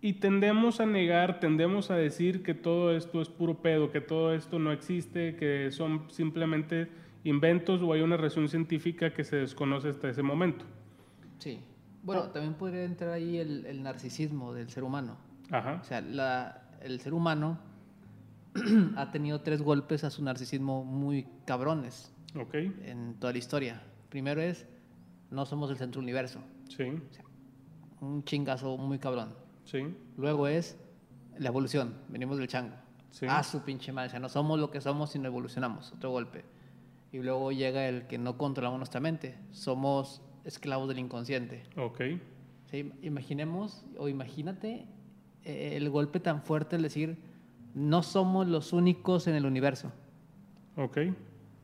[0.00, 4.34] Y tendemos a negar, tendemos a decir que todo esto es puro pedo, que todo
[4.34, 6.88] esto no existe, que son simplemente
[7.22, 10.64] inventos o hay una razón científica que se desconoce hasta ese momento.
[11.38, 11.60] Sí.
[12.02, 15.18] Bueno, también podría entrar ahí el, narcisismo del ser humano.
[15.52, 15.78] Ajá.
[15.80, 17.58] O sea, la, el ser humano
[18.96, 22.74] ha tenido tres golpes a su narcisismo muy cabrones okay.
[22.84, 23.82] en toda la historia.
[24.08, 24.66] Primero es,
[25.30, 26.40] no somos el centro universo.
[26.68, 26.84] Sí.
[28.00, 29.34] un chingazo muy cabrón.
[29.64, 29.94] Sí.
[30.16, 30.76] Luego es
[31.38, 32.76] la evolución, venimos del chango.
[33.10, 33.26] Sí.
[33.28, 36.44] Ah, su pinche madre, o sea, no somos lo que somos, sino evolucionamos, otro golpe.
[37.12, 41.64] Y luego llega el que no controlamos nuestra mente, somos esclavos del inconsciente.
[41.76, 42.00] Ok.
[42.70, 42.90] ¿Sí?
[43.02, 44.86] Imaginemos, o imagínate
[45.44, 47.18] eh, el golpe tan fuerte, el decir,
[47.74, 49.92] no somos los únicos en el universo.
[50.76, 50.98] Ok.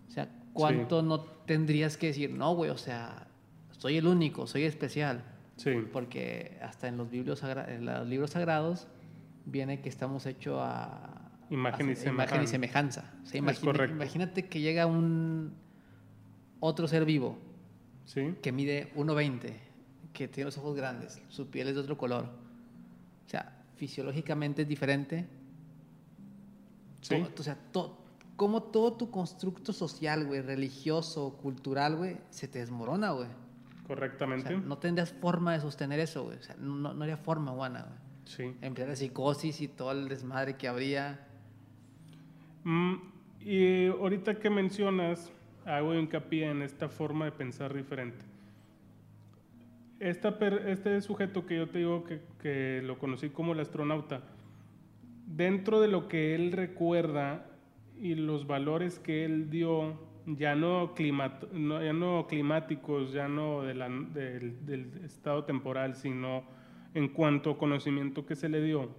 [0.09, 3.27] O sea, ¿cuánto no tendrías que decir, no, güey, o sea,
[3.79, 5.23] soy el único, soy especial?
[5.57, 5.73] Sí.
[5.93, 8.87] Porque hasta en los, libros, en los libros sagrados
[9.45, 11.15] viene que estamos hechos a,
[11.51, 13.01] Imagen y Así, Imagen y semejanza.
[13.01, 13.01] semejanza.
[13.23, 13.97] O sea, Es imagina- correcto.
[13.97, 15.55] imagínate que llega un
[16.61, 17.39] otro ser vivo
[18.05, 19.53] Sí, que mide 1.20,
[20.13, 22.25] que tiene los ojos grandes, su piel es de otro color.
[23.27, 25.27] O sea, fisiológicamente es diferente.
[27.01, 27.99] Sí, To- o sea, to-
[28.37, 33.29] como todo tu constructo social, güey, religioso, cultural, güey, se te desmorona, güey.
[33.85, 34.49] O correctamente.
[34.49, 36.39] sea, no tendrías forma de sostener eso, güey.
[36.39, 37.99] O sea, no, no haría forma humana, güey.
[38.27, 38.57] Sí.
[38.61, 41.27] Emplear la psicosis y todo el desmadre que habría.
[42.65, 42.95] Mm,
[43.41, 45.33] y ahorita que mencionas,
[45.65, 48.25] hago hincapié en esta forma de pensar diferente.
[50.01, 54.23] Esta per- este sujeto que yo te digo que, que lo conocí como el astronauta,
[55.37, 57.47] dentro de lo que él recuerda
[58.01, 63.63] y los valores que él dio, ya no, climat- no- ya no climáticos, ya no
[63.63, 66.45] de la- del, del estado temporal, sino
[66.95, 68.91] en cuanto a conocimiento que se le dio,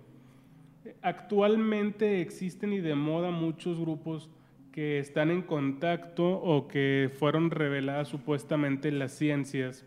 [1.01, 4.29] Actualmente existen y de moda muchos grupos
[4.71, 9.85] que están en contacto o que fueron reveladas supuestamente las ciencias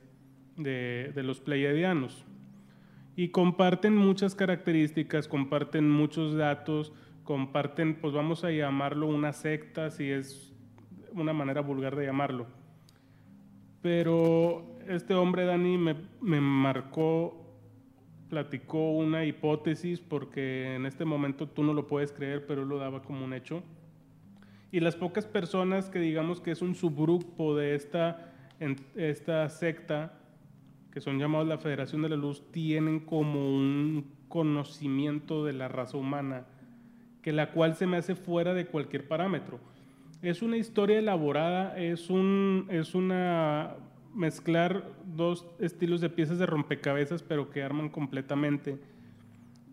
[0.57, 2.25] de, de los pleiadianos.
[3.15, 6.93] Y comparten muchas características, comparten muchos datos,
[7.25, 10.53] comparten, pues vamos a llamarlo una secta, si es
[11.13, 12.47] una manera vulgar de llamarlo.
[13.83, 17.43] Pero este hombre, Dani, me, me marcó
[18.33, 22.79] platicó una hipótesis porque en este momento tú no lo puedes creer, pero él lo
[22.79, 23.63] daba como un hecho.
[24.71, 28.33] Y las pocas personas que digamos que es un subgrupo de esta,
[28.97, 30.19] esta secta,
[30.93, 35.97] que son llamados la Federación de la Luz, tienen como un conocimiento de la raza
[35.97, 36.47] humana,
[37.23, 39.59] que la cual se me hace fuera de cualquier parámetro.
[40.23, 43.75] Es una historia elaborada, es, un, es una
[44.15, 48.79] mezclar dos estilos de piezas de rompecabezas, pero que arman completamente.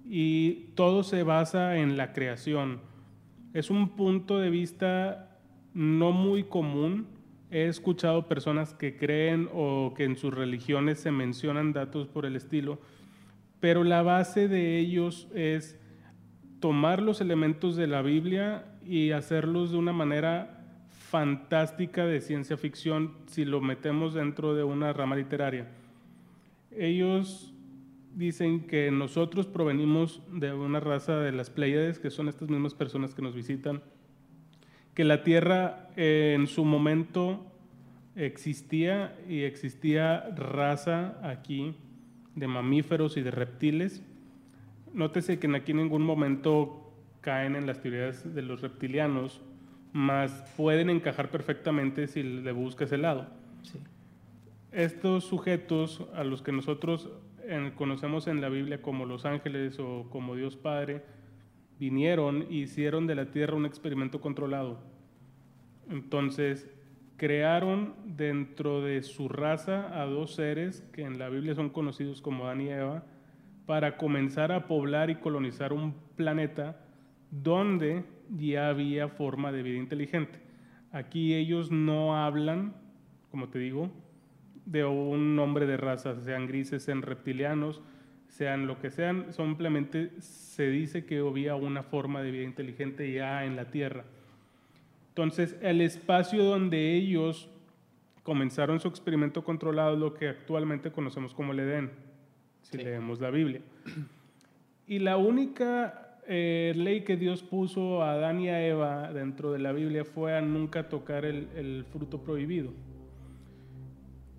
[0.06, 2.80] Y todo se basa en la creación.
[3.54, 5.38] Es un punto de vista
[5.74, 7.08] no muy común.
[7.52, 12.36] He escuchado personas que creen o que en sus religiones se mencionan datos por el
[12.36, 12.80] estilo,
[13.60, 15.80] pero la base de ellos es
[16.60, 20.60] tomar los elementos de la Biblia y hacerlos de una manera
[20.90, 25.68] fantástica de ciencia ficción si lo metemos dentro de una rama literaria.
[26.72, 27.54] Ellos
[28.16, 33.16] dicen que nosotros provenimos de una raza de las Pléyades, que son estas mismas personas
[33.16, 33.82] que nos visitan,
[34.94, 37.46] que la Tierra eh, en su momento
[38.16, 41.76] existía y existía raza aquí
[42.36, 44.04] de mamíferos y de reptiles.
[44.94, 49.42] Nótese que aquí en ningún momento caen en las teorías de los reptilianos,
[49.94, 53.28] más pueden encajar perfectamente si le buscas el lado.
[53.64, 53.80] Sí.
[54.72, 57.10] Estos sujetos a los que nosotros
[57.44, 61.04] eh, conocemos en la Biblia como los ángeles o como Dios Padre,
[61.80, 64.80] vinieron y hicieron de la tierra un experimento controlado.
[65.90, 66.70] Entonces,
[67.18, 72.46] crearon dentro de su raza a dos seres que en la Biblia son conocidos como
[72.46, 73.04] Adán y Eva,
[73.66, 76.82] para comenzar a poblar y colonizar un planeta
[77.30, 78.04] donde
[78.36, 80.40] ya había forma de vida inteligente.
[80.92, 82.74] Aquí ellos no hablan,
[83.30, 83.92] como te digo,
[84.66, 87.82] de un nombre de raza, sean grises, sean reptilianos,
[88.30, 93.44] sean lo que sean, simplemente se dice que había una forma de vida inteligente ya
[93.46, 94.06] en la Tierra.
[95.10, 97.50] Entonces, el espacio donde ellos
[98.24, 101.92] comenzaron su experimento controlado es lo que actualmente conocemos como el Edén,
[102.62, 102.84] si Sí.
[102.84, 103.62] leemos la Biblia.
[104.88, 109.58] Y la única eh, ley que Dios puso a Adán y a Eva dentro de
[109.60, 112.72] la Biblia fue a nunca tocar el, el fruto prohibido.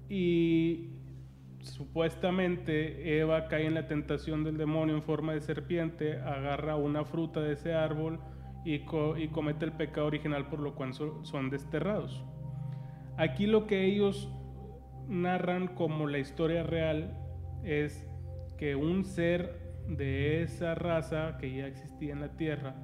[0.09, 0.87] Y
[1.63, 7.41] supuestamente Eva cae en la tentación del demonio en forma de serpiente, agarra una fruta
[7.41, 8.21] de ese árbol
[8.65, 12.25] y, co- y comete el pecado original por lo cual so- son desterrados.
[13.17, 14.33] Aquí lo que ellos
[15.09, 17.17] narran como la historia real
[17.65, 18.07] es
[18.59, 19.59] que un ser
[19.89, 22.75] de esa raza que ya existía en la tierra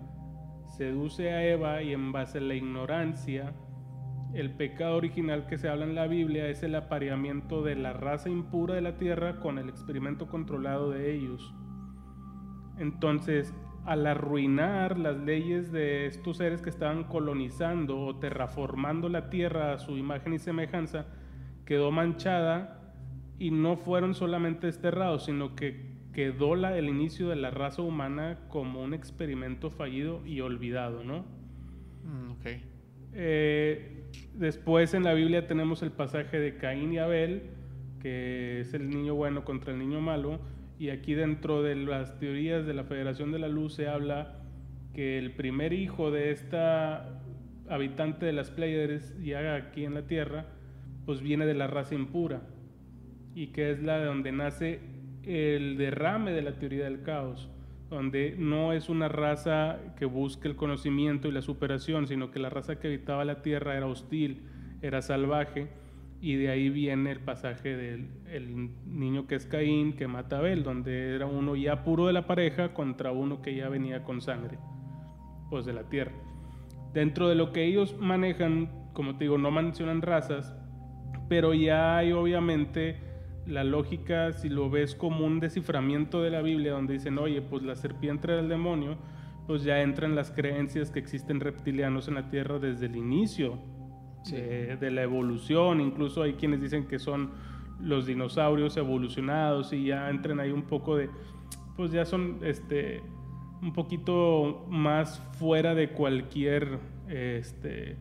[0.77, 3.55] seduce a Eva y en base a la ignorancia,
[4.35, 8.29] el pecado original que se habla en la Biblia es el apareamiento de la raza
[8.29, 11.55] impura de la tierra con el experimento controlado de ellos.
[12.79, 13.55] Entonces,
[13.85, 19.79] al arruinar las leyes de estos seres que estaban colonizando o terraformando la tierra a
[19.79, 21.07] su imagen y semejanza,
[21.65, 22.95] quedó manchada
[23.39, 28.41] y no fueron solamente desterrados, sino que quedó la, el inicio de la raza humana
[28.49, 31.25] como un experimento fallido y olvidado, ¿no?
[32.05, 32.47] Mm, ok.
[33.13, 37.43] Eh, después en la Biblia tenemos el pasaje de Caín y Abel,
[38.01, 40.41] que es el niño bueno contra el niño malo,
[40.79, 44.37] y aquí dentro de las teorías de la Federación de la Luz se habla
[44.95, 47.21] que el primer hijo de esta
[47.69, 50.47] habitante de las Pleiades ya aquí en la Tierra,
[51.05, 52.43] pues viene de la raza impura
[53.35, 54.81] y que es la de donde nace
[55.25, 57.51] el derrame de la teoría del caos,
[57.91, 62.51] donde no es una raza que busque el conocimiento y la superación, sino que la
[62.51, 64.43] raza que habitaba la Tierra era hostil,
[64.83, 65.69] era salvaje
[66.21, 70.39] y de ahí viene el pasaje del el niño que es Caín que mata a
[70.41, 74.21] Abel, donde era uno ya puro de la pareja contra uno que ya venía con
[74.21, 74.59] sangre
[75.51, 76.13] pues de la tierra.
[76.93, 80.57] Dentro de lo que ellos manejan, como te digo, no mencionan razas,
[81.29, 83.06] pero ya hay obviamente
[83.47, 87.63] la lógica, si lo ves como un desciframiento de la Biblia, donde dicen, oye, pues
[87.63, 88.97] la serpiente era el demonio,
[89.47, 93.59] pues ya entran las creencias que existen reptilianos en la Tierra desde el inicio
[94.31, 97.31] de, de, la evolución, incluso hay quienes dicen que son
[97.81, 101.09] los dinosaurios evolucionados y ya entran ahí un poco de,
[101.77, 103.03] pues ya son este,
[103.63, 106.79] un poquito más fuera de cualquier
[107.09, 107.97] este,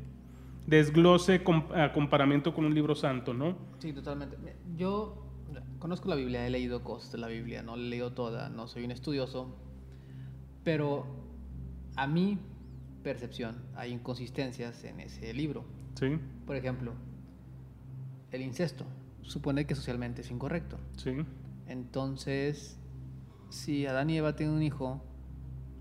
[0.66, 1.42] desglose
[1.76, 3.56] a comparamiento con un libro santo, ¿no?
[3.78, 4.38] Sí, totalmente.
[4.76, 5.25] Yo
[5.80, 8.68] conozco la Biblia, he leído cosas de la Biblia, no la he leído toda, no
[8.68, 9.56] soy un estudioso,
[10.64, 11.06] pero
[11.96, 12.40] a mi
[13.04, 15.64] percepción hay inconsistencias en ese libro.
[15.96, 16.18] Sí.
[16.46, 16.94] Por ejemplo,
[18.32, 18.86] el incesto
[19.22, 20.78] supone que socialmente es incorrecto.
[20.98, 21.12] Sí.
[21.68, 22.80] Entonces,
[23.50, 25.02] si Adán y Eva tienen un hijo,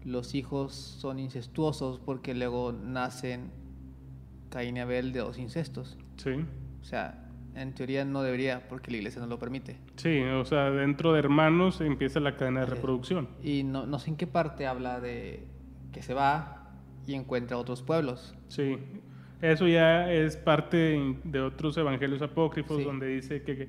[0.05, 3.51] los hijos son incestuosos porque luego nacen
[4.51, 5.97] Caín y Abel de dos incestos.
[6.16, 6.45] Sí.
[6.80, 7.24] O sea,
[7.55, 9.78] en teoría no debería porque la iglesia no lo permite.
[9.96, 13.28] Sí, o sea, dentro de hermanos empieza la cadena de reproducción.
[13.42, 15.46] Y no, no sé en qué parte habla de
[15.92, 16.72] que se va
[17.07, 18.34] y encuentra otros pueblos.
[18.48, 18.78] Sí,
[19.40, 23.68] eso ya es parte de otros evangelios apócrifos donde dice que,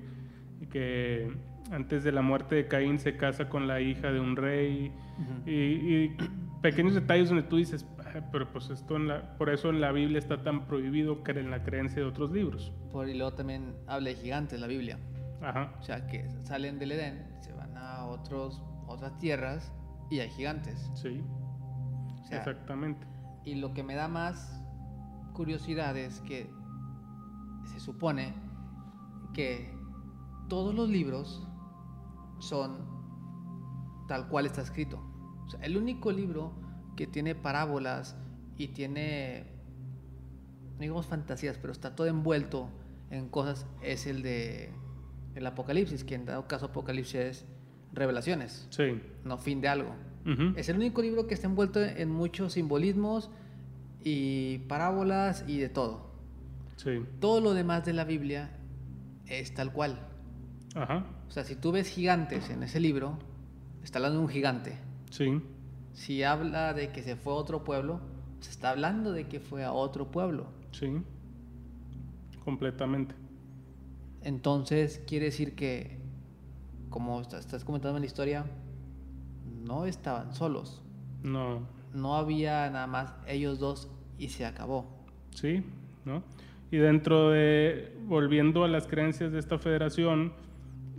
[0.71, 1.31] que
[1.71, 4.91] antes de la muerte de Caín se casa con la hija de un rey
[5.45, 6.11] y,
[6.61, 7.85] pequeños detalles donde tú dices,
[8.31, 11.51] pero pues esto en la, por eso en la Biblia está tan prohibido que en
[11.51, 12.71] la creencia de otros libros.
[12.91, 14.99] Por y luego también habla de gigantes la Biblia.
[15.41, 15.73] Ajá.
[15.79, 19.71] O sea, que salen del Edén, se van a otros, otras tierras
[20.09, 20.89] y hay gigantes.
[20.93, 21.23] Sí.
[22.31, 23.05] Exactamente.
[23.43, 24.61] Y lo que me da más
[25.33, 26.49] curiosidad es que
[27.65, 28.33] se supone
[29.33, 29.71] que
[30.47, 31.45] todos los libros
[32.39, 32.77] son
[34.07, 35.01] tal cual está escrito.
[35.61, 36.53] el único libro
[36.95, 38.15] que tiene parábolas
[38.57, 39.43] y tiene,
[40.79, 42.69] digamos, fantasías, pero está todo envuelto
[43.11, 44.71] en cosas, es el de
[45.35, 47.45] el Apocalipsis, que en dado caso Apocalipsis es
[47.93, 49.01] revelaciones, sí.
[49.23, 49.95] no fin de algo.
[50.55, 53.29] Es el único libro que está envuelto en muchos simbolismos
[54.03, 56.09] y parábolas y de todo.
[56.77, 57.03] Sí.
[57.19, 58.49] Todo lo demás de la Biblia
[59.27, 59.99] es tal cual.
[60.73, 61.05] Ajá.
[61.27, 63.19] O sea, si tú ves gigantes en ese libro,
[63.83, 64.79] está hablando de un gigante.
[65.11, 65.41] Sí.
[65.95, 68.01] Si habla de que se fue a otro pueblo,
[68.41, 70.45] se está hablando de que fue a otro pueblo.
[70.71, 71.01] Sí.
[72.43, 73.15] Completamente.
[74.21, 75.97] Entonces, quiere decir que,
[76.89, 78.45] como estás comentando en la historia,
[79.63, 80.83] no estaban solos.
[81.23, 81.61] No.
[81.93, 83.89] No había nada más ellos dos
[84.19, 84.85] y se acabó.
[85.31, 85.63] Sí,
[86.03, 86.23] ¿no?
[86.71, 90.33] Y dentro de, volviendo a las creencias de esta federación,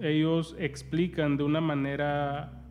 [0.01, 2.66] ellos explican de una manera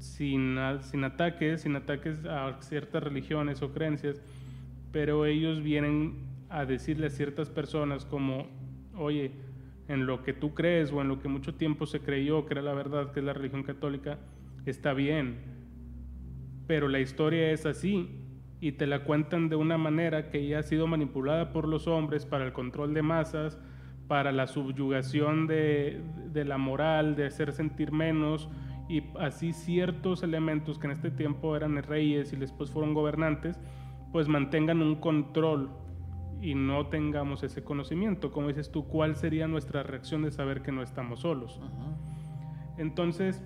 [0.00, 4.20] sin, sin ataques, sin ataques a ciertas religiones o creencias,
[4.90, 8.48] pero ellos vienen a decirle a ciertas personas como,
[8.96, 9.30] oye,
[9.86, 12.62] en lo que tú crees o en lo que mucho tiempo se creyó que era
[12.62, 14.18] la verdad, que es la religión católica,
[14.66, 15.38] está bien,
[16.66, 18.08] pero la historia es así
[18.60, 22.26] y te la cuentan de una manera que ya ha sido manipulada por los hombres
[22.26, 23.58] para el control de masas,
[24.06, 26.02] para la subyugación de,
[26.34, 28.48] la moral, de hacer sentir menos
[28.90, 33.60] y así ciertos elementos que en este tiempo eran reyes y después fueron gobernantes,
[34.10, 35.70] pues mantengan un control
[36.40, 38.32] y no tengamos ese conocimiento.
[38.32, 41.60] Como dices tú, ¿cuál sería nuestra reacción de saber que no estamos solos?
[42.78, 43.44] Entonces,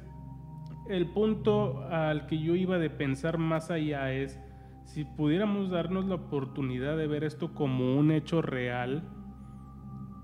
[0.89, 4.41] el punto al que yo iba de pensar más allá es,
[4.85, 9.07] si pudiéramos darnos la oportunidad de ver esto como un hecho real,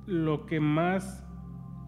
[0.06, 1.29] lo que más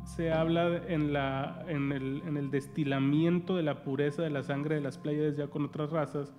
[0.05, 4.77] se habla en, la, en, el, en, el, destilamiento de la pureza de la sangre
[4.77, 6.35] de las playas ya con otras razas,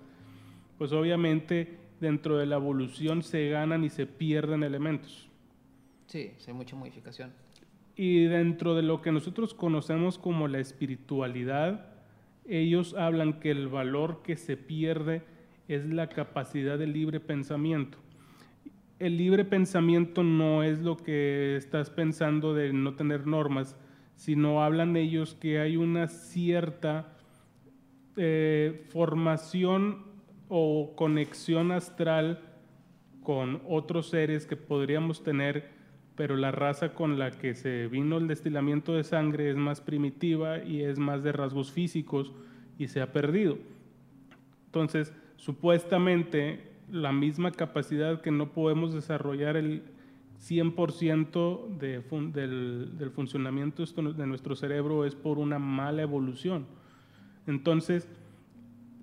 [0.78, 5.28] pues obviamente dentro de la evolución se ganan y se pierden elementos.
[6.06, 7.32] Sí, hay mucha modificación.
[7.96, 11.86] Y dentro de lo que nosotros conocemos como la espiritualidad,
[12.46, 15.22] ellos hablan que el valor que se pierde
[15.68, 18.03] es la capacidad de libre pensamiento
[19.04, 23.76] el libre pensamiento no es lo que estás pensando de no tener normas,
[24.16, 27.12] sino hablan ellos que hay una cierta
[28.16, 30.06] eh, formación
[30.48, 32.40] o conexión astral
[33.22, 35.68] con otros seres que podríamos tener,
[36.16, 40.64] pero la raza con la que se vino el destilamiento de sangre es más primitiva
[40.64, 42.32] y es más de rasgos físicos
[42.78, 43.58] y se ha perdido.
[44.64, 49.82] Entonces, supuestamente la misma capacidad que no podemos desarrollar el
[50.40, 56.66] 100% de del, del, funcionamiento de nuestro cerebro es por una mala evolución.
[57.46, 58.08] Entonces,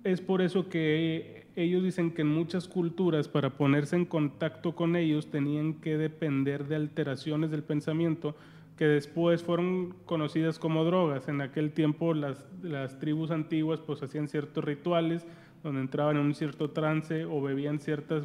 [0.04, 4.96] es por eso que ellos dicen que en muchas culturas para ponerse en contacto con
[4.96, 8.34] ellos tenían que depender de alteraciones del pensamiento
[8.76, 11.28] que después fueron conocidas como drogas.
[11.28, 15.26] En aquel tiempo las, las tribus antiguas pues hacían ciertos rituales
[15.62, 18.24] donde entraban en un cierto trance o bebían ciertas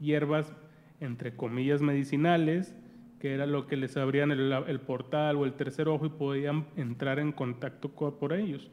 [0.00, 0.52] hierbas,
[1.00, 2.74] entre comillas, medicinales,
[3.20, 7.18] que era lo que les abrían el, portal o el tercer ojo y podían entrar
[7.18, 8.70] en contacto por ellos.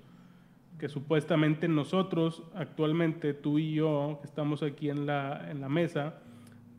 [0.77, 6.15] Que supuestamente nosotros, actualmente, tú y yo, que estamos aquí en la, en la mesa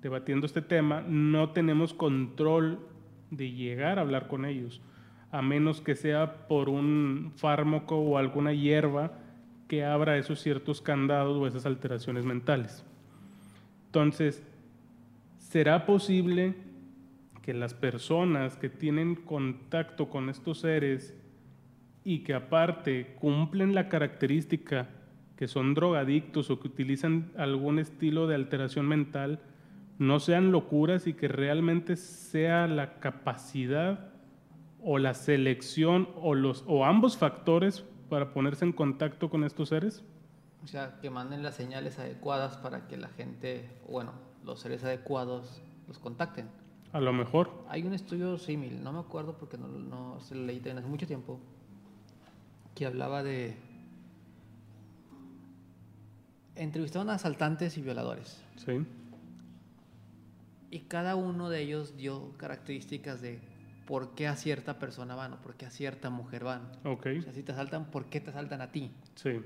[0.03, 2.81] debatiendo este tema, no tenemos control
[3.31, 4.83] de llegar a hablar con ellos,
[5.31, 9.13] a menos que sea por un fármaco o alguna hierba
[9.73, 12.85] que abra esos ciertos candados o esas alteraciones mentales.
[13.87, 14.43] Entonces,
[15.39, 16.53] ¿será posible
[17.41, 21.17] que las personas que tienen contacto con estos seres
[22.05, 24.91] y que aparte cumplen la característica
[25.37, 29.41] que son drogadictos o que utilizan algún estilo de alteración mental,
[29.99, 34.13] no sean locuras y que realmente sea la capacidad
[34.83, 40.05] o la selección o, los, o ambos factores para ponerse en contacto con estos seres?
[40.63, 44.13] O sea, que manden las señales adecuadas para que la gente, bueno,
[44.45, 46.47] los seres adecuados los contacten.
[46.93, 47.65] A lo mejor.
[47.71, 51.07] Hay un estudio símil, no me acuerdo porque no, no se lo leí hace mucho
[51.07, 51.41] tiempo,
[52.75, 53.57] que hablaba de...
[56.55, 58.45] Entrevistaron a asaltantes y violadores.
[58.57, 58.85] Sí.
[60.71, 63.41] Y cada uno de ellos dio características de
[63.87, 66.71] por qué a cierta persona van o por qué a cierta mujer van.
[66.85, 67.07] Ok.
[67.19, 68.91] O sea, si te asaltan, ¿por qué te asaltan a ti?
[69.15, 69.41] Sí.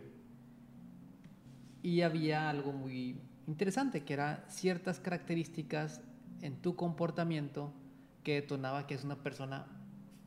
[1.83, 6.03] Y había algo muy interesante, que era ciertas características
[6.43, 7.73] en tu comportamiento
[8.23, 9.67] que detonaba que es una persona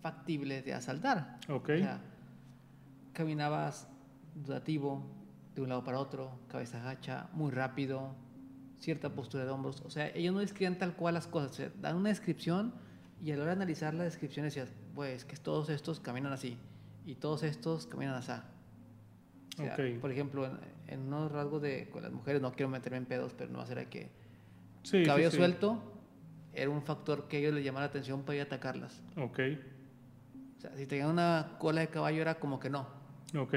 [0.01, 1.39] factible de asaltar.
[1.49, 1.69] Ok.
[1.75, 2.01] O sea,
[3.13, 3.89] caminabas
[4.35, 5.05] dudativo,
[5.55, 8.15] de un lado para otro, cabeza gacha, muy rápido,
[8.79, 9.81] cierta postura de hombros.
[9.81, 12.73] O sea, ellos no describían tal cual las cosas, o sea, dan una descripción
[13.21, 16.57] y a la hora de analizar la descripción decías, pues que todos estos caminan así
[17.05, 18.33] y todos estos caminan así.
[19.99, 20.49] Por ejemplo,
[20.87, 23.65] en, unos rasgos de con las mujeres, no quiero meterme en pedos, pero no va
[23.65, 24.09] a ser que
[24.83, 25.81] sí, cabello suelto
[26.53, 29.01] era un factor que a ellos les llamaba la atención para ir a atacarlas.
[29.17, 29.39] Ok.
[30.57, 32.87] O sea, si tenían una cola de caballo era como que no.
[33.37, 33.53] Ok.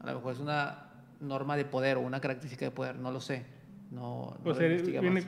[0.00, 0.88] A lo mejor es una
[1.20, 3.44] norma de poder o una característica de poder, no lo sé.
[3.90, 4.68] No, o sea,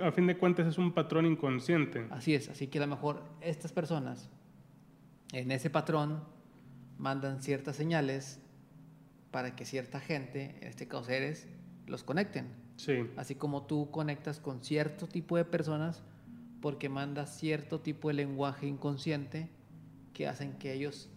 [0.07, 2.07] a fin de cuentas es un patrón inconsciente.
[2.11, 4.29] Así es, así que a lo mejor estas personas
[5.33, 6.23] en ese patrón
[6.99, 8.41] mandan ciertas señales
[9.31, 11.49] para que cierta gente, en este caso eres,
[11.87, 12.49] los conecten.
[12.77, 13.07] Sí.
[13.17, 16.03] Así como tú conectas con cierto tipo de personas
[16.61, 19.49] porque mandas cierto tipo de lenguaje inconsciente
[20.13, 21.09] que hacen que ellos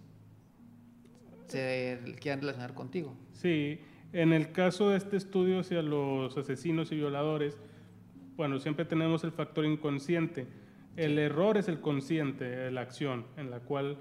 [1.48, 3.14] se quieran relacionar contigo.
[3.34, 3.80] Sí,
[4.14, 7.58] en el caso de este estudio hacia los asesinos y violadores,
[8.36, 10.48] bueno, siempre tenemos el factor inconsciente.
[10.96, 13.98] El error es el consciente, la acción, en la cual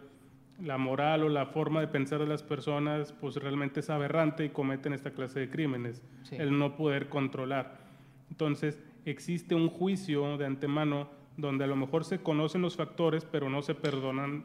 [0.62, 4.50] la moral o la forma de pensar de las personas pues realmente es aberrante y
[4.50, 7.78] cometen esta clase de crímenes, el no poder controlar.
[8.30, 13.48] Entonces, existe un juicio de antemano donde a lo mejor se conocen los factores, pero
[13.48, 14.44] no se perdonan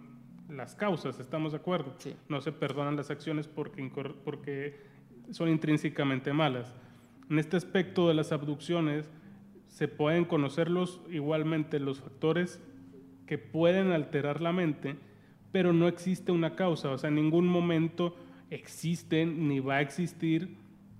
[0.49, 1.93] las causas, ¿estamos de acuerdo?
[2.29, 3.91] No se perdonan las acciones porque,
[4.23, 4.79] porque
[5.31, 6.75] son intrínsecamente malas.
[7.29, 9.09] En este aspecto de las abducciones
[9.67, 12.61] se pueden conocerlos igualmente los factores
[13.25, 14.95] que pueden alterar la mente,
[15.51, 18.15] pero no existe una causa, o sea, en ningún momento
[18.49, 20.55] existe ni va a existir,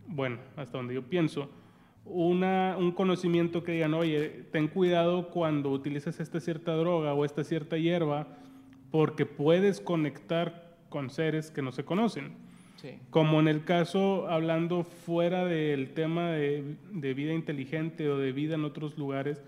[0.05, 1.49] bueno, hasta donde yo pienso,
[2.05, 7.43] una, un conocimiento que digan, oye, ten cuidado cuando utilizas esta cierta droga o esta
[7.43, 8.27] cierta hierba,
[8.91, 12.46] porque puedes conectar con seres que no se conocen.
[13.09, 18.65] Como en el caso, hablando fuera del tema de, vida inteligente o de vida en
[18.65, 19.41] otros lugares,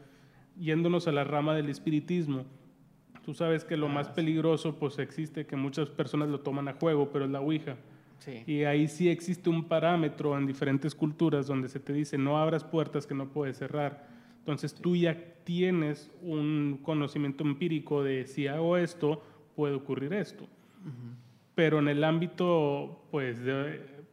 [0.60, 2.46] yéndonos a la rama del espiritismo.
[3.24, 6.74] Tú sabes que lo ah, más peligroso, pues existe, que muchas personas lo toman a
[6.74, 7.78] juego, pero es la Ouija.
[8.46, 12.64] Y ahí sí existe un parámetro en diferentes culturas donde se te dice no abras
[12.64, 14.08] puertas que no puedes cerrar.
[14.40, 19.24] Entonces tú ya tienes un conocimiento empírico de si hago esto,
[19.56, 20.48] puede ocurrir esto
[21.60, 23.42] pero en el ámbito pues,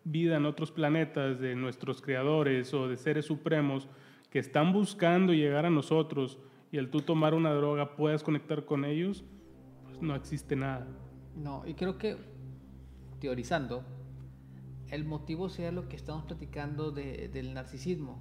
[0.02, 3.88] vida en otros planetas, de nuestros creadores o de seres supremos
[4.30, 6.40] que están buscando llegar a nosotros
[6.72, 9.24] y el tú tomar una droga puedas conectar con ellos,
[9.84, 10.88] pues no existe nada.
[11.36, 12.16] No, y creo que
[13.20, 13.84] teorizando,
[14.90, 18.18] el motivo sea lo que estamos platicando de, del narcisismo.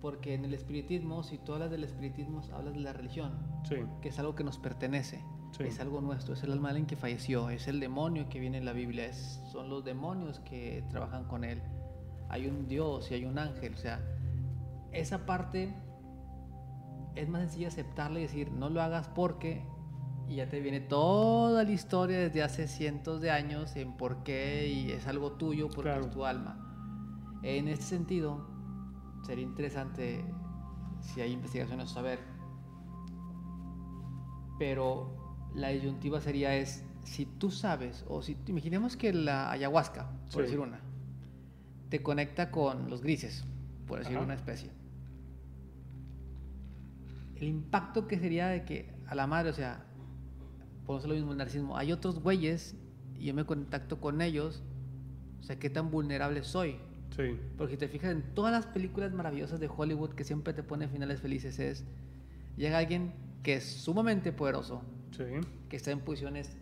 [0.00, 3.32] Porque en el espiritismo, si tú hablas del espiritismo, hablas de la religión,
[3.68, 5.22] Sí, que es algo que nos pertenece,
[5.52, 5.64] Sí.
[5.64, 8.58] es algo nuestro, es el alma de alguien que falleció, es el demonio que viene
[8.58, 11.62] en la Biblia, es- son los demonios que trabajan con él.
[12.28, 14.00] Hay un Dios y hay un ángel, o sea,
[14.92, 15.74] esa parte
[17.14, 19.64] es más sencilla aceptarla y decir, no lo hagas porque
[20.28, 24.66] y ya te viene toda la historia desde hace cientos de años en por qué
[24.68, 26.06] y es algo tuyo porque Claro.
[26.06, 27.38] es tu alma.
[27.42, 28.44] En este sentido,
[29.24, 30.24] sería interesante
[31.00, 32.18] si hay investigaciones saber,
[34.58, 35.15] pero
[35.56, 40.40] la disyuntiva sería es si tú sabes o si imaginemos que la ayahuasca, por Sí.
[40.42, 40.80] decir una,
[41.88, 43.44] te conecta con los grises,
[43.86, 44.24] por decir Ajá.
[44.24, 44.70] una especie.
[47.36, 49.84] El impacto que sería de que a la madre, o sea,
[50.86, 52.74] por eso lo mismo el narcisismo, hay otros güeyes
[53.18, 54.62] y yo me contacto con ellos,
[55.40, 56.76] o sea, qué tan vulnerable soy.
[57.14, 60.62] sí, Porque si te fijas en todas las películas maravillosas de Hollywood que siempre te
[60.62, 61.84] ponen finales felices es,
[62.56, 64.82] llega alguien que es sumamente poderoso,
[65.16, 65.24] sí,
[65.68, 66.56] que está en posiciones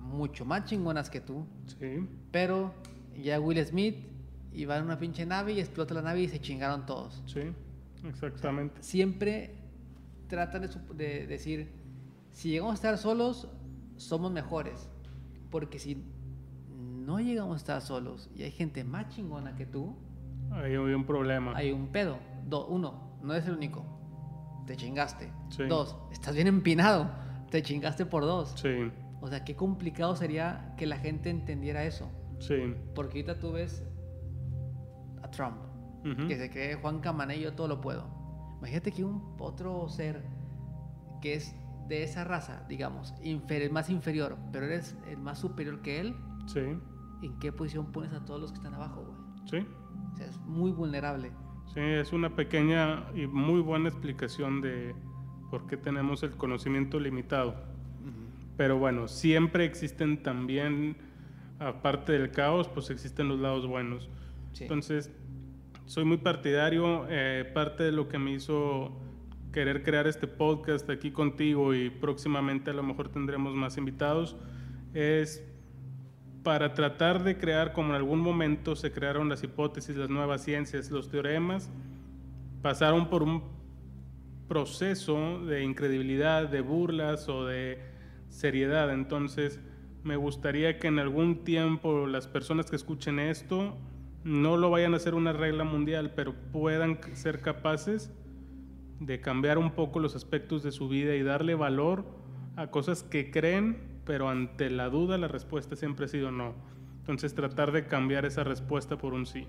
[0.00, 1.44] mucho más chingonas que tú,
[1.78, 2.72] sí, pero
[3.20, 3.96] ya Will Smith
[4.68, 7.22] va en una pinche nave y explota la nave y se chingaron todos.
[7.26, 7.40] sí,
[8.08, 8.82] exactamente.
[8.82, 9.54] Siempre
[10.28, 11.70] tratan de, de decir,
[12.32, 13.48] si llegamos a estar solos,
[13.96, 14.88] somos mejores.
[15.50, 16.02] Porque si
[16.70, 19.94] no llegamos a estar solos y hay gente más chingona que tú,
[20.52, 21.52] hay un problema.
[21.56, 22.18] hay un pedo.
[22.46, 23.84] Do- uno, no es el único.
[24.66, 25.30] Te chingaste.
[25.50, 25.64] Sí.
[25.68, 27.10] Dos, estás bien empinado.
[27.50, 28.54] Te chingaste por dos.
[28.56, 28.90] Sí,
[29.20, 32.10] O sea, qué complicado sería que la gente entendiera eso.
[32.38, 32.74] sí.
[32.94, 33.82] Porque ahorita tú ves
[35.22, 35.56] a Trump,
[36.28, 38.06] que se cree Juan Camané, yo todo lo puedo.
[38.58, 40.22] Imagínate que un otro ser
[41.20, 41.54] que es
[41.88, 46.14] de esa raza, digamos, infer- el más inferior, pero eres el más superior que él,
[46.46, 46.60] Sí,
[47.22, 49.16] ¿en qué posición pones a todos los que están abajo, güey?
[49.46, 49.66] sí.
[50.12, 51.32] O sea, es muy vulnerable.
[51.74, 54.94] Sí, es una pequeña y muy buena explicación de
[55.50, 57.54] por qué tenemos el conocimiento limitado.
[58.56, 60.96] Pero bueno, siempre existen también,
[61.58, 64.08] aparte del caos, pues existen los lados buenos.
[64.52, 64.64] Sí.
[64.64, 65.12] Entonces,
[65.84, 67.06] soy muy partidario.
[67.10, 68.98] eh, parte de lo que me hizo
[69.52, 74.36] querer crear este podcast aquí contigo y próximamente a lo mejor tendremos más invitados
[74.92, 75.42] es
[76.42, 80.90] para tratar de crear, como en algún momento se crearon las hipótesis, las nuevas ciencias,
[80.90, 81.70] los teoremas,
[82.62, 83.55] pasaron por un
[84.48, 87.78] proceso de incredibilidad, de burlas o de
[88.28, 88.92] seriedad.
[88.92, 89.60] Entonces,
[90.02, 93.76] me gustaría que en algún tiempo las personas que escuchen esto
[94.24, 98.12] no lo vayan a hacer una regla mundial, pero puedan ser capaces
[99.00, 102.04] de cambiar un poco los aspectos de su vida y darle valor
[102.56, 106.54] a cosas que creen, pero ante la duda la respuesta siempre ha sido no.
[107.00, 109.46] Entonces tratar de cambiar esa respuesta por un sí.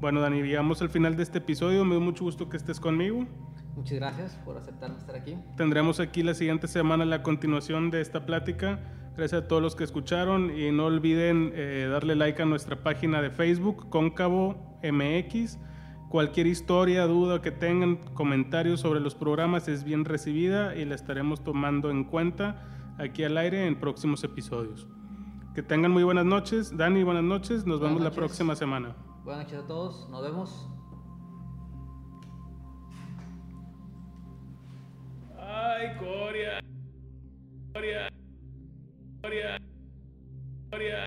[0.00, 1.84] Bueno, Dani, llegamos al final de este episodio.
[1.84, 3.26] Me dio mucho gusto que estés conmigo.
[3.78, 5.38] Muchas gracias por aceptarme estar aquí.
[5.56, 8.80] Tendremos aquí la siguiente semana la continuación de esta plática.
[9.16, 13.22] Gracias a todos los que escucharon y no olviden eh, darle like a nuestra página
[13.22, 15.58] de Facebook, Cóncavo MX.
[16.08, 21.44] Cualquier historia, duda que tengan, comentarios sobre los programas es bien recibida y la estaremos
[21.44, 24.88] tomando en cuenta aquí al aire en próximos episodios.
[25.54, 26.76] Que tengan muy buenas noches.
[26.76, 27.64] Dani, buenas noches.
[27.64, 28.18] Nos Buenas vemos la noches.
[28.18, 28.96] próxima semana.
[29.22, 30.08] Buenas noches a todos.
[30.10, 30.68] Nos vemos.
[35.68, 36.60] Ay, Coria.
[37.74, 38.08] Coria.
[39.20, 39.58] Coria.
[40.70, 41.04] Coria.